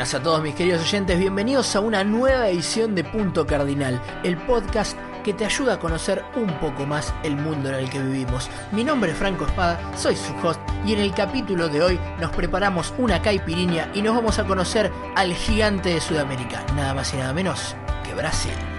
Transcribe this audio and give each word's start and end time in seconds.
buenas 0.00 0.14
a 0.14 0.22
todos 0.22 0.42
mis 0.42 0.54
queridos 0.54 0.80
oyentes, 0.80 1.18
bienvenidos 1.18 1.76
a 1.76 1.80
una 1.80 2.02
nueva 2.04 2.48
edición 2.48 2.94
de 2.94 3.04
Punto 3.04 3.46
Cardinal, 3.46 4.00
el 4.24 4.38
podcast 4.38 4.96
que 5.22 5.34
te 5.34 5.44
ayuda 5.44 5.74
a 5.74 5.78
conocer 5.78 6.24
un 6.36 6.46
poco 6.58 6.86
más 6.86 7.12
el 7.22 7.36
mundo 7.36 7.68
en 7.68 7.74
el 7.74 7.90
que 7.90 8.00
vivimos. 8.00 8.48
Mi 8.72 8.82
nombre 8.82 9.10
es 9.10 9.18
Franco 9.18 9.44
Espada, 9.44 9.78
soy 9.98 10.16
su 10.16 10.32
host 10.42 10.58
y 10.86 10.94
en 10.94 11.00
el 11.00 11.12
capítulo 11.12 11.68
de 11.68 11.82
hoy 11.82 12.00
nos 12.18 12.30
preparamos 12.30 12.94
una 12.96 13.20
caipirinha 13.20 13.90
y 13.92 14.00
nos 14.00 14.16
vamos 14.16 14.38
a 14.38 14.46
conocer 14.46 14.90
al 15.16 15.34
gigante 15.34 15.90
de 15.90 16.00
Sudamérica, 16.00 16.64
nada 16.74 16.94
más 16.94 17.12
y 17.12 17.18
nada 17.18 17.34
menos 17.34 17.76
que 18.02 18.14
Brasil. 18.14 18.69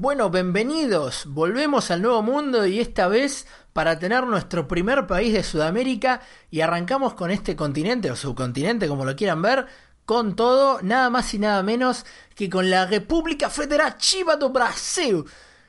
Bueno, 0.00 0.30
bienvenidos. 0.30 1.26
Volvemos 1.26 1.90
al 1.90 2.00
nuevo 2.00 2.22
mundo 2.22 2.64
y 2.64 2.80
esta 2.80 3.06
vez 3.06 3.46
para 3.74 3.98
tener 3.98 4.26
nuestro 4.26 4.66
primer 4.66 5.06
país 5.06 5.34
de 5.34 5.42
Sudamérica 5.42 6.22
y 6.50 6.62
arrancamos 6.62 7.12
con 7.12 7.30
este 7.30 7.54
continente 7.54 8.10
o 8.10 8.16
subcontinente 8.16 8.88
como 8.88 9.04
lo 9.04 9.14
quieran 9.14 9.42
ver, 9.42 9.66
con 10.06 10.36
todo, 10.36 10.80
nada 10.80 11.10
más 11.10 11.34
y 11.34 11.38
nada 11.38 11.62
menos 11.62 12.06
que 12.34 12.48
con 12.48 12.70
la 12.70 12.86
República 12.86 13.50
Federativa 13.50 14.36
do 14.36 14.48
Brasil. 14.48 15.22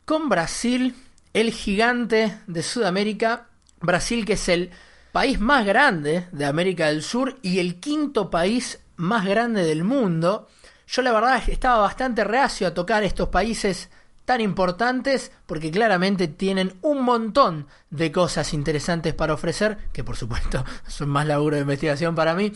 Con 0.06 0.30
Brasil, 0.30 0.96
el 1.34 1.52
gigante 1.52 2.40
de 2.48 2.64
Sudamérica, 2.64 3.50
Brasil 3.82 4.24
que 4.24 4.34
es 4.40 4.48
el 4.48 4.72
país 5.12 5.42
más 5.42 5.66
grande 5.66 6.30
de 6.32 6.46
América 6.46 6.88
del 6.88 7.04
Sur 7.04 7.38
y 7.42 7.60
el 7.60 7.82
quinto 7.82 8.30
país 8.30 8.80
más 8.96 9.26
grande 9.26 9.66
del 9.66 9.84
mundo. 9.84 10.48
Yo 10.88 11.02
la 11.02 11.12
verdad 11.12 11.44
estaba 11.50 11.82
bastante 11.82 12.24
reacio 12.24 12.66
a 12.66 12.74
tocar 12.74 13.04
estos 13.04 13.28
países 13.28 13.90
tan 14.32 14.40
importantes 14.40 15.34
porque 15.46 15.72
claramente 15.72 16.30
tienen 16.30 16.76
un 16.82 17.04
montón 17.04 17.68
de 17.90 18.14
cosas 18.14 18.54
interesantes 18.54 19.14
para 19.14 19.34
ofrecer, 19.34 19.78
que 19.92 20.06
por 20.06 20.16
supuesto 20.16 20.64
son 20.88 21.10
más 21.10 21.28
laburo 21.28 21.58
de 21.58 21.64
investigación 21.64 22.16
para 22.16 22.34
mí, 22.34 22.54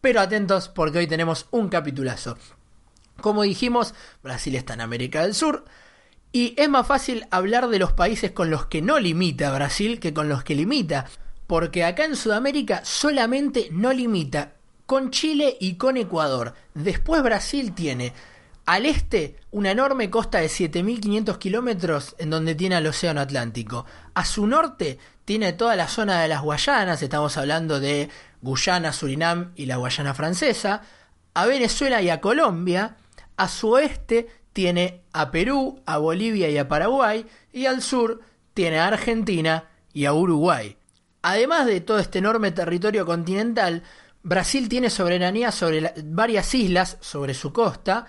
pero 0.00 0.22
atentos 0.22 0.70
porque 0.70 1.00
hoy 1.00 1.06
tenemos 1.06 1.46
un 1.50 1.68
capitulazo. 1.68 2.38
Como 3.20 3.42
dijimos, 3.42 3.92
Brasil 4.22 4.54
está 4.54 4.72
en 4.72 4.80
América 4.80 5.20
del 5.20 5.34
Sur 5.34 5.66
y 6.32 6.54
es 6.56 6.70
más 6.70 6.86
fácil 6.86 7.26
hablar 7.30 7.68
de 7.68 7.78
los 7.78 7.92
países 7.92 8.30
con 8.30 8.48
los 8.48 8.64
que 8.64 8.80
no 8.80 8.98
limita 8.98 9.52
Brasil 9.52 10.00
que 10.00 10.14
con 10.14 10.30
los 10.30 10.44
que 10.44 10.54
limita, 10.54 11.04
porque 11.46 11.84
acá 11.84 12.06
en 12.06 12.16
Sudamérica 12.16 12.86
solamente 12.86 13.68
no 13.70 13.92
limita 13.92 14.54
con 14.86 15.10
Chile 15.10 15.58
y 15.60 15.74
con 15.74 15.98
Ecuador. 15.98 16.54
Después 16.72 17.22
Brasil 17.22 17.74
tiene 17.74 18.14
al 18.68 18.84
este, 18.84 19.36
una 19.50 19.70
enorme 19.70 20.10
costa 20.10 20.40
de 20.40 20.48
7.500 20.48 21.38
kilómetros 21.38 22.14
en 22.18 22.28
donde 22.28 22.54
tiene 22.54 22.76
el 22.76 22.86
Océano 22.86 23.22
Atlántico. 23.22 23.86
A 24.12 24.26
su 24.26 24.46
norte 24.46 24.98
tiene 25.24 25.54
toda 25.54 25.74
la 25.74 25.88
zona 25.88 26.20
de 26.20 26.28
las 26.28 26.42
Guayanas, 26.42 27.02
estamos 27.02 27.38
hablando 27.38 27.80
de 27.80 28.10
Guyana, 28.42 28.92
Surinam 28.92 29.52
y 29.56 29.64
la 29.64 29.78
Guayana 29.78 30.12
francesa. 30.12 30.82
A 31.32 31.46
Venezuela 31.46 32.02
y 32.02 32.10
a 32.10 32.20
Colombia. 32.20 32.98
A 33.38 33.48
su 33.48 33.70
oeste 33.70 34.28
tiene 34.52 35.00
a 35.14 35.30
Perú, 35.30 35.80
a 35.86 35.96
Bolivia 35.96 36.50
y 36.50 36.58
a 36.58 36.68
Paraguay. 36.68 37.24
Y 37.54 37.64
al 37.64 37.80
sur 37.80 38.20
tiene 38.52 38.80
a 38.80 38.88
Argentina 38.88 39.64
y 39.94 40.04
a 40.04 40.12
Uruguay. 40.12 40.76
Además 41.22 41.64
de 41.64 41.80
todo 41.80 42.00
este 42.00 42.18
enorme 42.18 42.50
territorio 42.50 43.06
continental, 43.06 43.82
Brasil 44.22 44.68
tiene 44.68 44.90
soberanía 44.90 45.52
sobre 45.52 45.94
varias 46.04 46.54
islas 46.54 46.98
sobre 47.00 47.32
su 47.32 47.50
costa, 47.50 48.04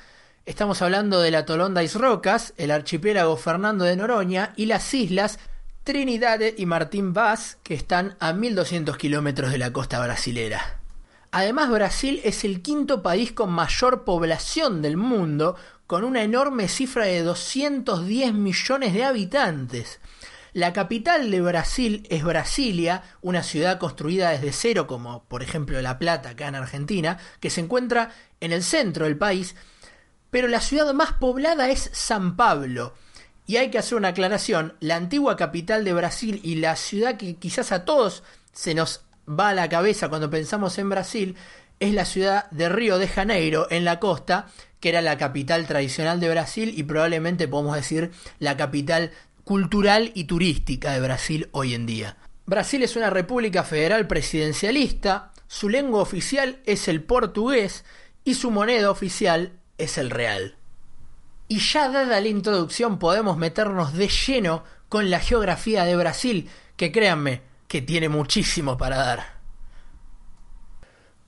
Estamos 0.49 0.81
hablando 0.81 1.21
de 1.21 1.29
la 1.29 1.45
Tolonda 1.45 1.83
Rocas, 1.93 2.55
el 2.57 2.71
archipiélago 2.71 3.37
Fernando 3.37 3.85
de 3.85 3.95
Noroña 3.95 4.53
y 4.55 4.65
las 4.65 4.91
islas 4.95 5.37
Trinidad 5.83 6.39
y 6.57 6.65
Martín 6.65 7.13
Vaz, 7.13 7.59
que 7.61 7.75
están 7.75 8.15
a 8.19 8.33
1200 8.33 8.97
kilómetros 8.97 9.51
de 9.51 9.59
la 9.59 9.71
costa 9.71 10.03
brasilera. 10.03 10.79
Además, 11.29 11.69
Brasil 11.69 12.19
es 12.23 12.43
el 12.45 12.63
quinto 12.63 13.03
país 13.03 13.31
con 13.31 13.51
mayor 13.51 14.03
población 14.03 14.81
del 14.81 14.97
mundo, 14.97 15.55
con 15.85 16.03
una 16.03 16.23
enorme 16.23 16.67
cifra 16.67 17.05
de 17.05 17.21
210 17.21 18.33
millones 18.33 18.95
de 18.95 19.03
habitantes. 19.03 19.99
La 20.53 20.73
capital 20.73 21.29
de 21.29 21.41
Brasil 21.41 22.07
es 22.09 22.23
Brasilia, 22.23 23.03
una 23.21 23.43
ciudad 23.43 23.77
construida 23.77 24.31
desde 24.31 24.51
cero, 24.51 24.87
como 24.87 25.25
por 25.25 25.43
ejemplo 25.43 25.79
La 25.79 25.99
Plata, 25.99 26.29
acá 26.29 26.47
en 26.47 26.55
Argentina, 26.55 27.19
que 27.39 27.51
se 27.51 27.61
encuentra 27.61 28.15
en 28.39 28.51
el 28.51 28.63
centro 28.63 29.05
del 29.05 29.15
país 29.15 29.55
pero 30.31 30.47
la 30.47 30.61
ciudad 30.61 30.93
más 30.93 31.13
poblada 31.13 31.69
es 31.69 31.89
San 31.93 32.35
Pablo. 32.35 32.93
Y 33.47 33.57
hay 33.57 33.71
que 33.71 33.79
hacer 33.79 33.97
una 33.97 34.09
aclaración, 34.09 34.75
la 34.79 34.95
antigua 34.95 35.35
capital 35.35 35.83
de 35.83 35.93
Brasil 35.93 36.39
y 36.43 36.55
la 36.55 36.75
ciudad 36.75 37.17
que 37.17 37.35
quizás 37.35 37.71
a 37.71 37.83
todos 37.83 38.23
se 38.53 38.75
nos 38.75 39.01
va 39.27 39.49
a 39.49 39.53
la 39.53 39.69
cabeza 39.69 40.09
cuando 40.09 40.29
pensamos 40.29 40.77
en 40.77 40.89
Brasil, 40.89 41.35
es 41.79 41.93
la 41.93 42.05
ciudad 42.05 42.49
de 42.51 42.69
Río 42.69 42.97
de 42.97 43.07
Janeiro, 43.07 43.67
en 43.69 43.85
la 43.85 43.99
costa, 43.99 44.47
que 44.79 44.89
era 44.89 45.01
la 45.01 45.17
capital 45.17 45.65
tradicional 45.65 46.19
de 46.19 46.29
Brasil 46.29 46.73
y 46.75 46.83
probablemente 46.83 47.47
podemos 47.47 47.75
decir 47.75 48.11
la 48.39 48.57
capital 48.57 49.11
cultural 49.43 50.11
y 50.13 50.25
turística 50.25 50.93
de 50.93 51.01
Brasil 51.01 51.49
hoy 51.51 51.73
en 51.73 51.85
día. 51.85 52.17
Brasil 52.45 52.83
es 52.83 52.95
una 52.95 53.09
república 53.09 53.63
federal 53.63 54.07
presidencialista, 54.07 55.31
su 55.47 55.69
lengua 55.69 56.01
oficial 56.01 56.59
es 56.65 56.87
el 56.87 57.03
portugués 57.03 57.85
y 58.23 58.35
su 58.35 58.51
moneda 58.51 58.91
oficial 58.91 59.58
es 59.79 59.97
el 59.97 60.11
real. 60.11 60.55
Y 61.47 61.59
ya 61.59 61.89
dada 61.89 62.21
la 62.21 62.27
introducción 62.27 62.99
podemos 62.99 63.37
meternos 63.37 63.93
de 63.93 64.07
lleno 64.07 64.63
con 64.87 65.09
la 65.09 65.19
geografía 65.19 65.83
de 65.85 65.95
Brasil, 65.95 66.49
que 66.77 66.91
créanme, 66.91 67.41
que 67.67 67.81
tiene 67.81 68.09
muchísimo 68.09 68.77
para 68.77 68.97
dar. 68.97 69.39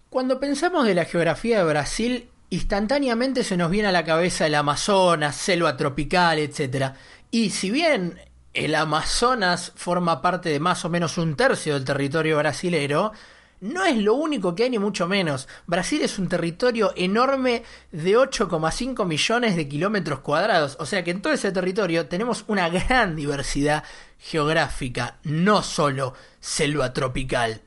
Cuando 0.09 0.39
pensamos 0.39 0.85
de 0.85 0.93
la 0.93 1.05
geografía 1.05 1.59
de 1.59 1.63
Brasil, 1.63 2.29
instantáneamente 2.49 3.43
se 3.43 3.57
nos 3.57 3.71
viene 3.71 3.87
a 3.87 3.93
la 3.93 4.03
cabeza 4.03 4.45
el 4.45 4.55
Amazonas, 4.55 5.35
selva 5.35 5.77
tropical, 5.77 6.37
etc. 6.37 6.93
Y 7.31 7.51
si 7.51 7.71
bien 7.71 8.19
el 8.53 8.75
Amazonas 8.75 9.71
forma 9.75 10.21
parte 10.21 10.49
de 10.49 10.59
más 10.59 10.83
o 10.83 10.89
menos 10.89 11.17
un 11.17 11.35
tercio 11.35 11.75
del 11.75 11.85
territorio 11.85 12.37
brasilero, 12.37 13.13
no 13.61 13.85
es 13.85 13.95
lo 13.97 14.15
único 14.15 14.55
que 14.55 14.63
hay 14.63 14.71
ni 14.71 14.79
mucho 14.79 15.07
menos. 15.07 15.47
Brasil 15.67 16.01
es 16.01 16.19
un 16.19 16.27
territorio 16.27 16.93
enorme 16.95 17.63
de 17.91 18.17
8,5 18.17 19.05
millones 19.05 19.55
de 19.55 19.67
kilómetros 19.67 20.19
cuadrados. 20.19 20.75
O 20.79 20.85
sea 20.85 21.03
que 21.03 21.11
en 21.11 21.21
todo 21.21 21.31
ese 21.31 21.51
territorio 21.51 22.07
tenemos 22.07 22.43
una 22.47 22.69
gran 22.69 23.15
diversidad 23.15 23.83
geográfica, 24.17 25.19
no 25.23 25.61
solo 25.61 26.15
selva 26.39 26.91
tropical. 26.91 27.61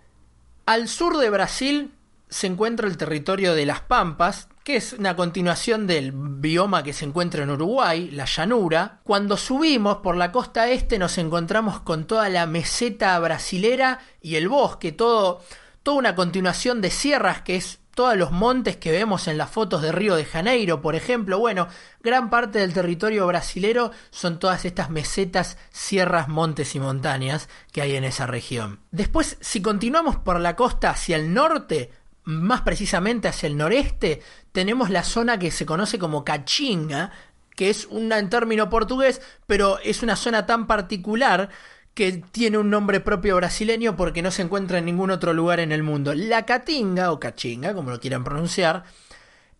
Al 0.67 0.89
sur 0.89 1.17
de 1.17 1.31
Brasil 1.31 1.93
se 2.29 2.49
encuentra 2.49 2.89
el 2.89 2.97
territorio 2.97 3.55
de 3.55 3.67
las 3.67 3.83
Pampas, 3.83 4.49
que 4.65 4.77
es 4.77 4.95
una 4.95 5.15
continuación 5.15 5.87
del 5.87 6.11
bioma 6.13 6.83
que 6.83 6.93
se 6.93 7.05
encuentra 7.05 7.45
en 7.45 7.51
Uruguay, 7.51 8.11
la 8.11 8.25
llanura. 8.25 9.01
Cuando 9.05 9.37
subimos 9.37 9.99
por 9.99 10.17
la 10.17 10.33
costa 10.33 10.69
este 10.71 10.99
nos 10.99 11.19
encontramos 11.19 11.81
con 11.81 12.07
toda 12.07 12.29
la 12.31 12.47
meseta 12.47 13.17
brasilera 13.21 14.01
y 14.21 14.35
el 14.37 14.49
bosque, 14.49 14.91
todo 14.91 15.43
toda 15.85 15.99
una 15.99 16.15
continuación 16.17 16.81
de 16.81 16.91
sierras 16.91 17.43
que 17.43 17.55
es 17.55 17.79
todos 17.95 18.17
los 18.17 18.33
montes 18.33 18.77
que 18.77 18.91
vemos 18.91 19.29
en 19.29 19.39
las 19.39 19.51
fotos 19.51 19.83
de 19.83 19.93
Río 19.93 20.17
de 20.17 20.25
Janeiro, 20.25 20.81
por 20.81 20.97
ejemplo. 20.97 21.39
Bueno, 21.39 21.69
gran 22.03 22.29
parte 22.29 22.59
del 22.59 22.73
territorio 22.73 23.27
brasilero 23.27 23.93
son 24.11 24.41
todas 24.41 24.65
estas 24.65 24.91
mesetas, 24.91 25.57
sierras, 25.71 26.27
montes 26.27 26.75
y 26.75 26.81
montañas 26.81 27.49
que 27.71 27.83
hay 27.83 27.95
en 27.95 28.03
esa 28.03 28.27
región. 28.27 28.81
Después, 28.91 29.37
si 29.41 29.63
continuamos 29.63 30.17
por 30.17 30.41
la 30.41 30.57
costa 30.57 30.91
hacia 30.91 31.17
el 31.17 31.33
norte, 31.33 31.93
más 32.25 32.63
precisamente 32.63 33.29
hacia 33.29 33.47
el 33.47 33.57
noreste, 33.57 34.23
tenemos 34.51 34.91
la 34.91 35.05
zona 35.05 35.39
que 35.39 35.53
se 35.53 35.67
conoce 35.67 35.99
como 35.99 36.25
Cachinga, 36.25 37.13
que 37.55 37.71
es 37.71 37.87
un 37.87 38.11
término 38.29 38.69
portugués, 38.69 39.21
pero 39.47 39.79
es 39.79 40.03
una 40.03 40.17
zona 40.17 40.47
tan 40.47 40.67
particular 40.67 41.51
que 41.95 42.13
tiene 42.13 42.59
un 42.59 42.71
nombre 42.71 43.01
propio 43.01 43.37
brasileño 43.37 43.97
porque 43.97 44.21
no 44.21 44.31
se 44.31 44.43
encuentra 44.43 44.79
en 44.79 44.85
ningún 44.85 45.11
otro 45.11 45.33
lugar 45.33 45.61
en 45.61 45.71
el 45.71 45.85
mundo. 45.85 46.13
La 46.13 46.45
Caatinga, 46.45 47.13
o 47.13 47.21
Cachinga, 47.21 47.73
como 47.73 47.91
lo 47.91 48.01
quieran 48.01 48.25
pronunciar, 48.25 48.85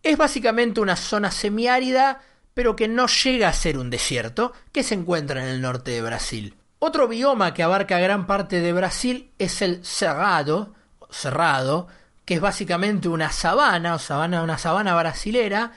es 0.03 0.17
básicamente 0.17 0.81
una 0.81 0.97
zona 0.97 1.31
semiárida, 1.31 2.21
pero 2.53 2.75
que 2.75 2.87
no 2.87 3.07
llega 3.07 3.47
a 3.47 3.53
ser 3.53 3.77
un 3.77 3.89
desierto, 3.89 4.53
que 4.71 4.83
se 4.83 4.95
encuentra 4.95 5.41
en 5.41 5.49
el 5.49 5.61
norte 5.61 5.91
de 5.91 6.01
Brasil. 6.01 6.55
Otro 6.79 7.07
bioma 7.07 7.53
que 7.53 7.63
abarca 7.63 7.99
gran 7.99 8.27
parte 8.27 8.59
de 8.59 8.73
Brasil 8.73 9.31
es 9.39 9.61
el 9.61 9.83
cerrado, 9.85 10.75
cerrado, 11.09 11.87
que 12.25 12.35
es 12.35 12.41
básicamente 12.41 13.07
una 13.07 13.31
sabana, 13.31 13.95
o 13.95 13.99
sabana, 13.99 14.43
una 14.43 14.57
sabana 14.57 14.95
brasilera, 14.95 15.71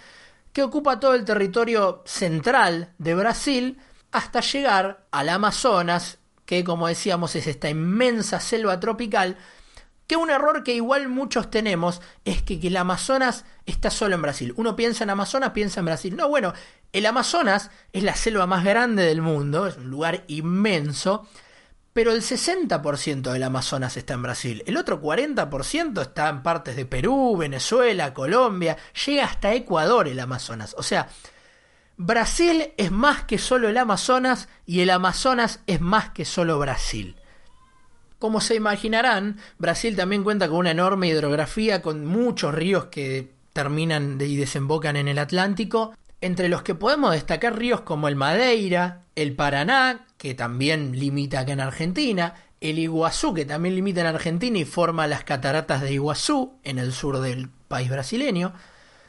que 0.53 0.63
ocupa 0.63 0.99
todo 0.99 1.15
el 1.15 1.25
territorio 1.25 2.03
central 2.05 2.93
de 2.99 3.15
Brasil 3.15 3.79
hasta 4.11 4.41
llegar 4.41 5.07
al 5.13 5.29
Amazonas 5.29 6.18
que 6.49 6.65
como 6.65 6.89
decíamos 6.89 7.37
es 7.37 7.47
esta 7.47 7.69
inmensa 7.69 8.41
selva 8.41 8.81
tropical, 8.81 9.37
que 10.07 10.17
un 10.17 10.31
error 10.31 10.65
que 10.65 10.75
igual 10.75 11.11
muchos 11.11 11.51
tenemos 11.51 12.01
es 12.25 12.41
que, 12.41 12.59
el 12.63 12.79
Amazonas 12.79 13.45
está 13.67 13.91
solo 13.91 14.15
en 14.15 14.23
Brasil. 14.23 14.55
Uno 14.57 14.75
piensa 14.75 15.05
en 15.05 15.11
Amazonas, 15.11 15.51
piensa 15.51 15.81
en 15.81 15.87
Brasil. 15.87 16.17
No, 16.17 16.27
bueno, 16.27 16.55
el 16.95 17.05
Amazonas 17.05 17.71
es 17.93 18.03
la 18.03 18.17
selva 18.17 18.47
más 18.47 18.65
grande 18.65 19.03
del 19.03 19.21
mundo, 19.21 19.67
es 19.67 19.77
un 19.77 19.91
lugar 19.91 20.25
inmenso, 20.27 21.29
pero 21.93 22.13
el 22.13 22.23
60% 22.23 23.31
del 23.31 23.43
Amazonas 23.43 23.99
está 23.99 24.15
en 24.15 24.23
Brasil. 24.23 24.63
El 24.67 24.79
otro 24.79 25.03
40% 25.03 26.01
está 26.01 26.31
en 26.31 26.43
partes 26.43 26.77
de 26.77 26.87
Perú, 26.87 27.37
Venezuela, 27.37 28.15
Colombia, 28.15 28.79
llega 29.05 29.27
hasta 29.27 29.53
Ecuador 29.53 30.09
el 30.09 30.19
Amazonas. 30.19 30.75
O 30.79 30.83
sea, 30.83 31.11
Brasil 32.01 32.73
es 32.77 32.93
más 32.93 33.25
que 33.25 33.39
solo 33.39 33.69
el 33.69 33.77
Amazonas 33.77 34.49
y 34.65 34.83
el 34.83 34.91
Amazonas 34.91 35.63
es 35.67 35.81
más 35.81 36.11
que 36.11 36.25
solo 36.25 36.57
Brasil. 36.61 37.17
Como 38.21 38.41
se 38.41 38.55
imaginarán, 38.55 39.39
Brasil 39.59 39.97
también 39.97 40.23
cuenta 40.23 40.49
con 40.49 40.59
una 40.59 40.71
enorme 40.71 41.09
hidrografía, 41.09 41.83
con 41.83 42.07
muchos 42.07 42.55
ríos 42.55 42.85
que 42.85 43.33
terminan 43.53 44.17
y 44.21 44.37
desembocan 44.37 44.95
en 44.95 45.09
el 45.09 45.19
Atlántico, 45.19 45.93
entre 46.21 46.49
los 46.49 46.63
que 46.63 46.77
podemos 46.77 47.11
destacar 47.11 47.59
ríos 47.59 47.81
como 47.81 48.07
el 48.07 48.15
Madeira, 48.15 49.03
el 49.17 49.35
Paraná, 49.35 50.07
que 50.19 50.35
también 50.35 50.97
limita 50.97 51.41
acá 51.41 51.53
en 51.53 51.61
Argentina, 51.61 52.35
el 52.61 52.79
Iguazú, 52.79 53.35
que 53.35 53.45
también 53.45 53.75
limita 53.75 54.03
en 54.03 54.07
Argentina 54.07 54.57
y 54.57 54.65
forma 54.65 55.09
las 55.09 55.25
cataratas 55.25 55.83
de 55.83 55.95
Iguazú, 55.95 56.61
en 56.63 56.79
el 56.79 56.93
sur 56.93 57.19
del 57.19 57.51
país 57.67 57.91
brasileño, 57.91 58.53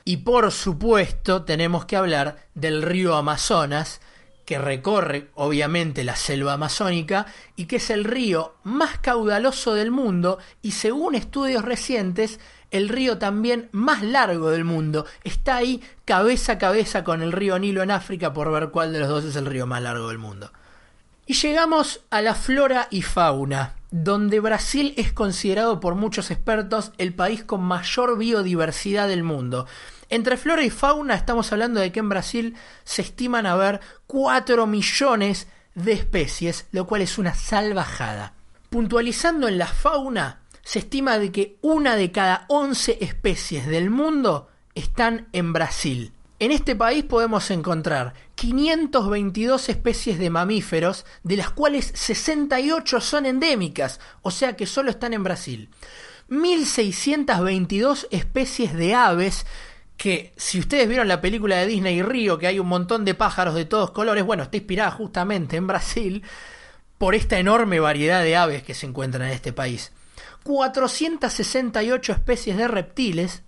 y 0.09 0.17
por 0.17 0.51
supuesto 0.51 1.43
tenemos 1.43 1.85
que 1.85 1.95
hablar 1.95 2.37
del 2.55 2.81
río 2.81 3.15
Amazonas, 3.15 4.01
que 4.43 4.57
recorre 4.57 5.29
obviamente 5.35 6.03
la 6.03 6.15
selva 6.15 6.53
amazónica 6.53 7.27
y 7.55 7.65
que 7.65 7.75
es 7.75 7.91
el 7.91 8.05
río 8.05 8.55
más 8.63 8.97
caudaloso 8.97 9.75
del 9.75 9.91
mundo 9.91 10.39
y 10.63 10.71
según 10.71 11.13
estudios 11.13 11.63
recientes 11.63 12.39
el 12.71 12.89
río 12.89 13.19
también 13.19 13.69
más 13.71 14.01
largo 14.01 14.49
del 14.49 14.63
mundo. 14.63 15.05
Está 15.23 15.57
ahí 15.57 15.79
cabeza 16.05 16.53
a 16.53 16.57
cabeza 16.57 17.03
con 17.03 17.21
el 17.21 17.31
río 17.31 17.59
Nilo 17.59 17.83
en 17.83 17.91
África 17.91 18.33
por 18.33 18.51
ver 18.51 18.71
cuál 18.71 18.91
de 18.91 19.01
los 19.01 19.09
dos 19.09 19.25
es 19.25 19.35
el 19.35 19.45
río 19.45 19.67
más 19.67 19.83
largo 19.83 20.07
del 20.07 20.17
mundo. 20.17 20.51
Y 21.27 21.35
llegamos 21.35 22.01
a 22.09 22.23
la 22.23 22.33
flora 22.33 22.87
y 22.89 23.03
fauna, 23.03 23.75
donde 23.91 24.39
Brasil 24.39 24.95
es 24.97 25.13
considerado 25.13 25.79
por 25.79 25.93
muchos 25.93 26.31
expertos 26.31 26.93
el 26.97 27.13
país 27.13 27.43
con 27.43 27.61
mayor 27.61 28.17
biodiversidad 28.17 29.07
del 29.07 29.21
mundo. 29.21 29.67
Entre 30.09 30.37
flora 30.37 30.63
y 30.63 30.71
fauna 30.71 31.13
estamos 31.13 31.51
hablando 31.51 31.79
de 31.79 31.91
que 31.91 31.99
en 31.99 32.09
Brasil 32.09 32.55
se 32.83 33.03
estiman 33.03 33.45
haber 33.45 33.79
4 34.07 34.65
millones 34.65 35.47
de 35.75 35.93
especies, 35.93 36.65
lo 36.71 36.87
cual 36.87 37.03
es 37.03 37.19
una 37.19 37.35
salvajada. 37.35 38.33
Puntualizando 38.69 39.47
en 39.47 39.59
la 39.59 39.67
fauna, 39.67 40.41
se 40.63 40.79
estima 40.79 41.19
de 41.19 41.31
que 41.31 41.57
una 41.61 41.95
de 41.95 42.11
cada 42.11 42.45
11 42.47 42.97
especies 43.01 43.67
del 43.67 43.89
mundo 43.89 44.49
están 44.75 45.27
en 45.31 45.53
Brasil. 45.53 46.11
En 46.39 46.51
este 46.51 46.75
país 46.75 47.03
podemos 47.03 47.51
encontrar 47.51 48.13
522 48.35 49.69
especies 49.69 50.17
de 50.17 50.29
mamíferos, 50.29 51.05
de 51.23 51.37
las 51.37 51.51
cuales 51.51 51.91
68 51.93 53.01
son 53.01 53.25
endémicas, 53.25 53.99
o 54.21 54.31
sea 54.31 54.55
que 54.55 54.65
solo 54.65 54.89
están 54.89 55.13
en 55.13 55.23
Brasil. 55.23 55.69
1622 56.29 58.07
especies 58.11 58.73
de 58.73 58.93
aves, 58.93 59.45
que 59.99 60.31
si 60.37 60.59
ustedes 60.59 60.87
vieron 60.87 61.09
la 61.09 61.19
película 61.19 61.57
de 61.57 61.67
Disney 61.67 62.01
Río, 62.01 62.39
que 62.39 62.47
hay 62.47 62.57
un 62.57 62.69
montón 62.69 63.03
de 63.03 63.15
pájaros 63.15 63.53
de 63.53 63.65
todos 63.65 63.91
colores, 63.91 64.23
bueno, 64.23 64.43
está 64.43 64.55
inspirada 64.55 64.91
justamente 64.91 65.57
en 65.57 65.67
Brasil 65.67 66.23
por 66.97 67.15
esta 67.15 67.37
enorme 67.37 67.81
variedad 67.81 68.23
de 68.23 68.37
aves 68.37 68.63
que 68.63 68.73
se 68.73 68.85
encuentran 68.85 69.27
en 69.27 69.33
este 69.33 69.51
país. 69.51 69.91
468 70.43 72.13
especies 72.13 72.55
de 72.55 72.69
reptiles 72.69 73.43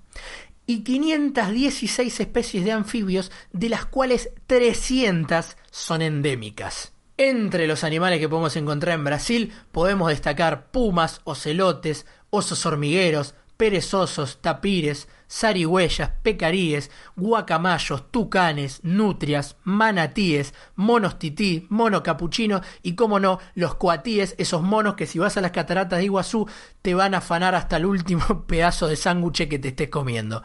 y 0.68 0.84
516 0.84 2.20
especies 2.20 2.66
de 2.66 2.74
anfibios, 2.74 3.32
de 3.54 3.70
las 3.70 3.86
cuales 3.86 4.32
300 4.48 5.56
son 5.72 6.02
endémicas. 6.02 6.92
Entre 7.16 7.66
los 7.66 7.86
animales 7.86 8.20
que 8.20 8.28
podemos 8.28 8.58
encontrar 8.58 8.96
en 8.96 9.06
Brasil 9.06 9.54
podemos 9.72 10.10
destacar 10.10 10.70
pumas, 10.70 11.22
ocelotes, 11.24 12.06
osos 12.30 12.66
hormigueros, 12.66 13.36
perezosos, 13.62 14.42
tapires, 14.42 15.08
zarigüeyas, 15.30 16.10
pecaríes, 16.24 16.90
guacamayos, 17.16 18.10
tucanes, 18.10 18.80
nutrias, 18.82 19.56
manatíes, 19.64 20.56
monos 20.74 21.20
tití, 21.20 21.68
mono 21.70 22.02
capuchino 22.02 22.62
y, 22.82 22.96
como 22.96 23.20
no, 23.20 23.38
los 23.54 23.76
coatíes, 23.76 24.34
esos 24.40 24.64
monos 24.64 24.96
que 24.96 25.06
si 25.06 25.20
vas 25.20 25.38
a 25.38 25.42
las 25.42 25.52
cataratas 25.52 26.00
de 26.00 26.06
Iguazú 26.06 26.50
te 26.82 26.96
van 26.96 27.14
a 27.14 27.20
afanar 27.20 27.54
hasta 27.54 27.78
el 27.78 27.86
último 27.86 28.46
pedazo 28.48 28.88
de 28.88 28.96
sándwich 28.96 29.48
que 29.48 29.60
te 29.60 29.68
estés 29.68 29.90
comiendo. 29.90 30.42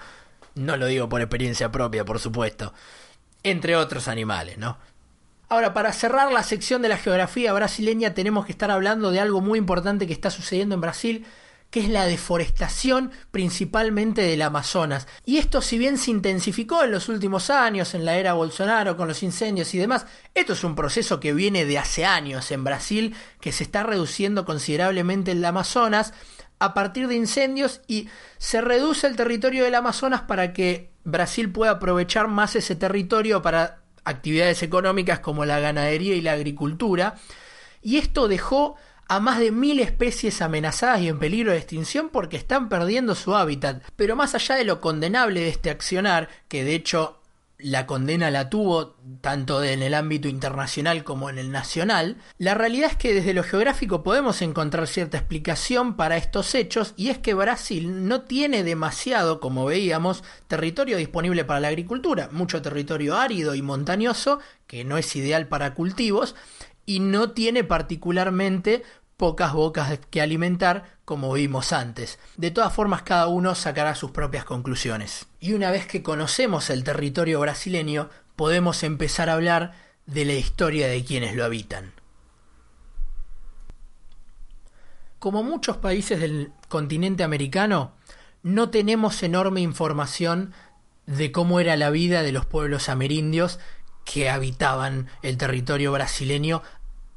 No 0.55 0.77
lo 0.77 0.85
digo 0.85 1.09
por 1.09 1.23
experiencia 1.23 1.73
propia, 1.73 2.05
por 2.05 2.19
supuesto. 2.19 2.75
Entre 3.43 3.77
otros 3.77 4.09
animales, 4.09 4.59
¿no? 4.59 4.77
Ahora, 5.49 5.73
para 5.73 5.95
cerrar 5.95 6.31
la 6.33 6.43
sección 6.43 6.83
de 6.83 6.91
la 6.91 6.99
geografía 6.99 7.55
brasileña, 7.55 8.13
tenemos 8.13 8.45
que 8.45 8.53
estar 8.53 8.71
hablando 8.71 9.11
de 9.11 9.21
algo 9.21 9.41
muy 9.41 9.59
importante 9.59 10.07
que 10.07 10.13
está 10.13 10.29
sucediendo 10.29 10.75
en 10.75 10.83
Brasil 10.83 11.27
que 11.77 11.81
es 11.83 11.91
la 11.91 12.07
deforestación 12.07 13.11
principalmente 13.31 14.23
del 14.23 14.41
Amazonas. 14.41 15.07
Y 15.27 15.37
esto 15.37 15.61
si 15.61 15.77
bien 15.77 15.99
se 15.99 16.11
intensificó 16.11 16.83
en 16.83 16.91
los 16.91 17.11
últimos 17.11 17.51
años, 17.51 17.93
en 17.93 18.07
la 18.07 18.17
era 18.17 18.33
Bolsonaro, 18.33 18.97
con 18.97 19.09
los 19.09 19.23
incendios 19.23 19.75
y 19.75 19.79
demás, 19.79 20.07
esto 20.35 20.55
es 20.55 20.65
un 20.65 20.75
proceso 20.75 21.21
que 21.21 21.35
viene 21.35 21.67
de 21.67 21.77
hace 21.79 22.07
años 22.07 22.51
en 22.51 22.65
Brasil, 22.65 23.15
que 23.43 23.53
se 23.53 23.63
está 23.63 23.83
reduciendo 23.83 24.47
considerablemente 24.47 25.33
el 25.33 25.45
Amazonas 25.45 26.15
a 26.61 26.73
partir 26.73 27.09
de 27.09 27.17
incendios 27.17 27.83
y 27.87 28.09
se 28.39 28.63
reduce 28.63 29.07
el 29.07 29.15
territorio 29.15 29.65
del 29.65 29.75
Amazonas 29.75 30.23
para 30.23 30.55
que 30.55 30.89
Brasil 31.05 31.53
pueda 31.53 31.73
aprovechar 31.73 32.27
más 32.27 32.57
ese 32.57 32.75
territorio 32.75 33.43
para 33.43 33.83
actividades 34.03 34.63
económicas 34.63 35.21
como 35.21 35.45
la 35.45 35.61
ganadería 35.61 36.15
y 36.15 36.23
la 36.23 36.33
agricultura. 36.33 37.17
Y 37.83 37.99
esto 37.99 38.29
dejó 38.29 38.77
a 39.09 39.21
más 39.21 39.39
de 39.39 39.53
mil 39.53 39.81
especies 39.81 40.43
amenazadas 40.43 41.01
y 41.01 41.09
en 41.09 41.19
peligro 41.19 41.53
de 41.53 41.59
extinción 41.59 42.09
porque 42.09 42.37
están 42.37 42.69
perdiendo 42.69 43.15
su 43.15 43.35
hábitat. 43.35 43.83
Pero 43.97 44.17
más 44.17 44.35
allá 44.35 44.57
de 44.57 44.65
lo 44.65 44.81
condenable 44.81 45.41
de 45.41 45.49
este 45.49 45.71
accionar, 45.71 46.29
que 46.49 46.65
de 46.65 46.75
hecho 46.75 47.21
la 47.59 47.87
condena 47.87 48.31
la 48.31 48.51
tuvo 48.51 48.97
tanto 49.23 49.63
en 49.65 49.83
el 49.83 49.95
ámbito 49.95 50.29
internacional 50.29 51.05
como 51.05 51.31
en 51.31 51.39
el 51.39 51.51
nacional, 51.51 52.19
la 52.39 52.55
realidad 52.55 52.91
es 52.91 52.97
que 52.99 53.15
desde 53.15 53.33
lo 53.33 53.43
geográfico 53.43 54.03
podemos 54.03 54.43
encontrar 54.43 54.87
cierta 54.87 55.17
explicación 55.17 55.97
para 55.97 56.19
estos 56.19 56.55
hechos 56.55 56.93
y 56.97 57.09
es 57.09 57.19
que 57.19 57.35
Brasil 57.35 58.07
no 58.09 58.23
tiene 58.23 58.63
demasiado, 58.63 59.41
como 59.41 59.65
veíamos, 59.65 60.23
territorio 60.49 60.99
disponible 60.99 61.45
para 61.45 61.61
la 61.61 61.69
agricultura, 61.69 62.29
mucho 62.31 62.61
territorio 62.61 63.17
árido 63.17 63.55
y 63.55 63.63
montañoso 63.63 64.41
que 64.67 64.85
no 64.85 64.99
es 64.99 65.15
ideal 65.17 65.47
para 65.47 65.75
cultivos 65.75 66.35
y 66.87 67.01
no 67.01 67.33
tiene 67.33 67.65
particularmente 67.65 68.85
pocas 69.17 69.53
bocas 69.53 69.99
que 70.11 70.21
alimentar 70.21 70.99
como 71.05 71.33
vimos 71.33 71.73
antes. 71.73 72.19
De 72.37 72.51
todas 72.51 72.73
formas 72.73 73.03
cada 73.03 73.27
uno 73.27 73.55
sacará 73.55 73.95
sus 73.95 74.11
propias 74.13 74.45
conclusiones. 74.45 75.27
Y 75.41 75.53
una 75.53 75.71
vez 75.71 75.87
que 75.87 76.03
conocemos 76.03 76.71
el 76.71 76.85
territorio 76.85 77.41
brasileño, 77.41 78.09
podemos 78.37 78.83
empezar 78.83 79.29
a 79.29 79.35
hablar 79.35 79.75
de 80.07 80.25
la 80.25 80.35
historia 80.35 80.87
de 80.89 81.05
quienes 81.05 81.35
lo 81.35 81.45
habitan. 81.45 81.93
Como 85.19 85.43
muchos 85.43 85.79
países 85.79 86.21
del 86.21 86.53
continente 86.69 87.25
americano, 87.25 87.93
no 88.43 88.71
tenemos 88.71 89.23
enorme 89.23 89.61
información 89.61 90.53
de 91.07 91.33
cómo 91.33 91.59
era 91.59 91.77
la 91.77 91.91
vida 91.91 92.23
de 92.23 92.33
los 92.33 92.47
pueblos 92.47 92.89
amerindios 92.89 93.59
que 94.05 94.31
habitaban 94.31 95.09
el 95.23 95.37
territorio 95.37 95.91
brasileño 95.91 96.63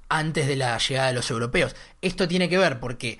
antes 0.09 0.47
de 0.47 0.55
la 0.55 0.77
llegada 0.77 1.07
de 1.07 1.13
los 1.13 1.31
europeos. 1.31 1.75
Esto 2.01 2.27
tiene 2.27 2.49
que 2.49 2.57
ver 2.57 2.79
porque 2.79 3.19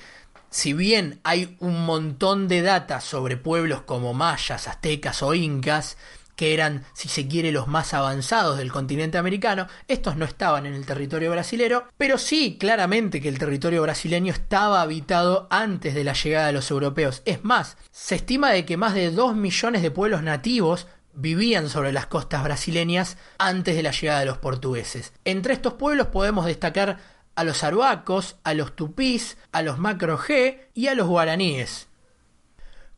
si 0.50 0.74
bien 0.74 1.20
hay 1.24 1.56
un 1.60 1.86
montón 1.86 2.48
de 2.48 2.62
data 2.62 3.02
sobre 3.02 3.38
pueblos 3.38 3.84
como 3.84 4.14
mayas, 4.14 4.68
aztecas 4.68 5.22
o 5.22 5.34
incas, 5.34 5.98
que 6.40 6.54
eran, 6.54 6.86
si 6.94 7.10
se 7.10 7.28
quiere, 7.28 7.52
los 7.52 7.68
más 7.68 7.94
avanzados 7.94 8.58
del 8.58 8.72
continente 8.72 9.18
americano, 9.18 9.68
estos 9.90 10.16
no 10.16 10.24
estaban 10.24 10.66
en 10.66 10.74
el 10.74 10.86
territorio 10.86 11.32
brasilero, 11.32 11.84
pero 11.98 12.18
sí 12.18 12.56
claramente 12.58 13.20
que 13.20 13.28
el 13.28 13.38
territorio 13.38 13.82
brasileño 13.82 14.32
estaba 14.32 14.82
habitado 14.82 15.48
antes 15.50 15.94
de 15.94 16.06
la 16.06 16.14
llegada 16.14 16.48
de 16.48 16.54
los 16.54 16.72
europeos. 16.72 17.24
Es 17.26 17.44
más, 17.44 17.76
se 17.92 18.16
estima 18.16 18.52
de 18.52 18.64
que 18.64 18.78
más 18.78 18.94
de 18.94 19.12
2 19.12 19.36
millones 19.36 19.82
de 19.82 19.92
pueblos 19.92 20.24
nativos 20.24 20.88
vivían 21.14 21.70
sobre 21.70 21.92
las 21.92 22.08
costas 22.08 22.44
brasileñas 22.44 23.18
antes 23.38 23.76
de 23.76 23.84
la 23.84 23.92
llegada 23.92 24.20
de 24.22 24.26
los 24.26 24.38
portugueses. 24.38 25.14
Entre 25.26 25.54
estos 25.54 25.74
pueblos 25.74 26.08
podemos 26.08 26.46
destacar 26.46 26.98
a 27.36 27.44
los 27.44 27.64
aruacos, 27.64 28.38
a 28.44 28.54
los 28.54 28.76
tupís, 28.76 29.38
a 29.52 29.62
los 29.62 29.80
macro-G 29.80 30.68
y 30.74 30.88
a 30.88 30.96
los 30.96 31.08
guaraníes. 31.08 31.88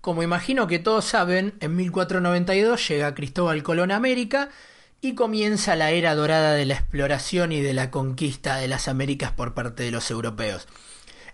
Como 0.02 0.24
imagino 0.24 0.66
que 0.66 0.80
todos 0.80 1.06
saben, 1.06 1.54
en 1.60 1.76
1492 1.76 2.88
llega 2.88 3.14
Cristóbal 3.14 3.62
Colón 3.62 3.92
a 3.92 3.98
América 3.98 4.50
y 5.00 5.14
comienza 5.14 5.76
la 5.76 5.92
era 5.92 6.16
dorada 6.16 6.54
de 6.54 6.66
la 6.66 6.74
exploración 6.74 7.52
y 7.52 7.62
de 7.62 7.74
la 7.74 7.92
conquista 7.92 8.56
de 8.58 8.68
las 8.68 8.88
Américas 8.88 9.32
por 9.32 9.54
parte 9.54 9.84
de 9.84 9.92
los 9.92 10.10
europeos. 10.10 10.68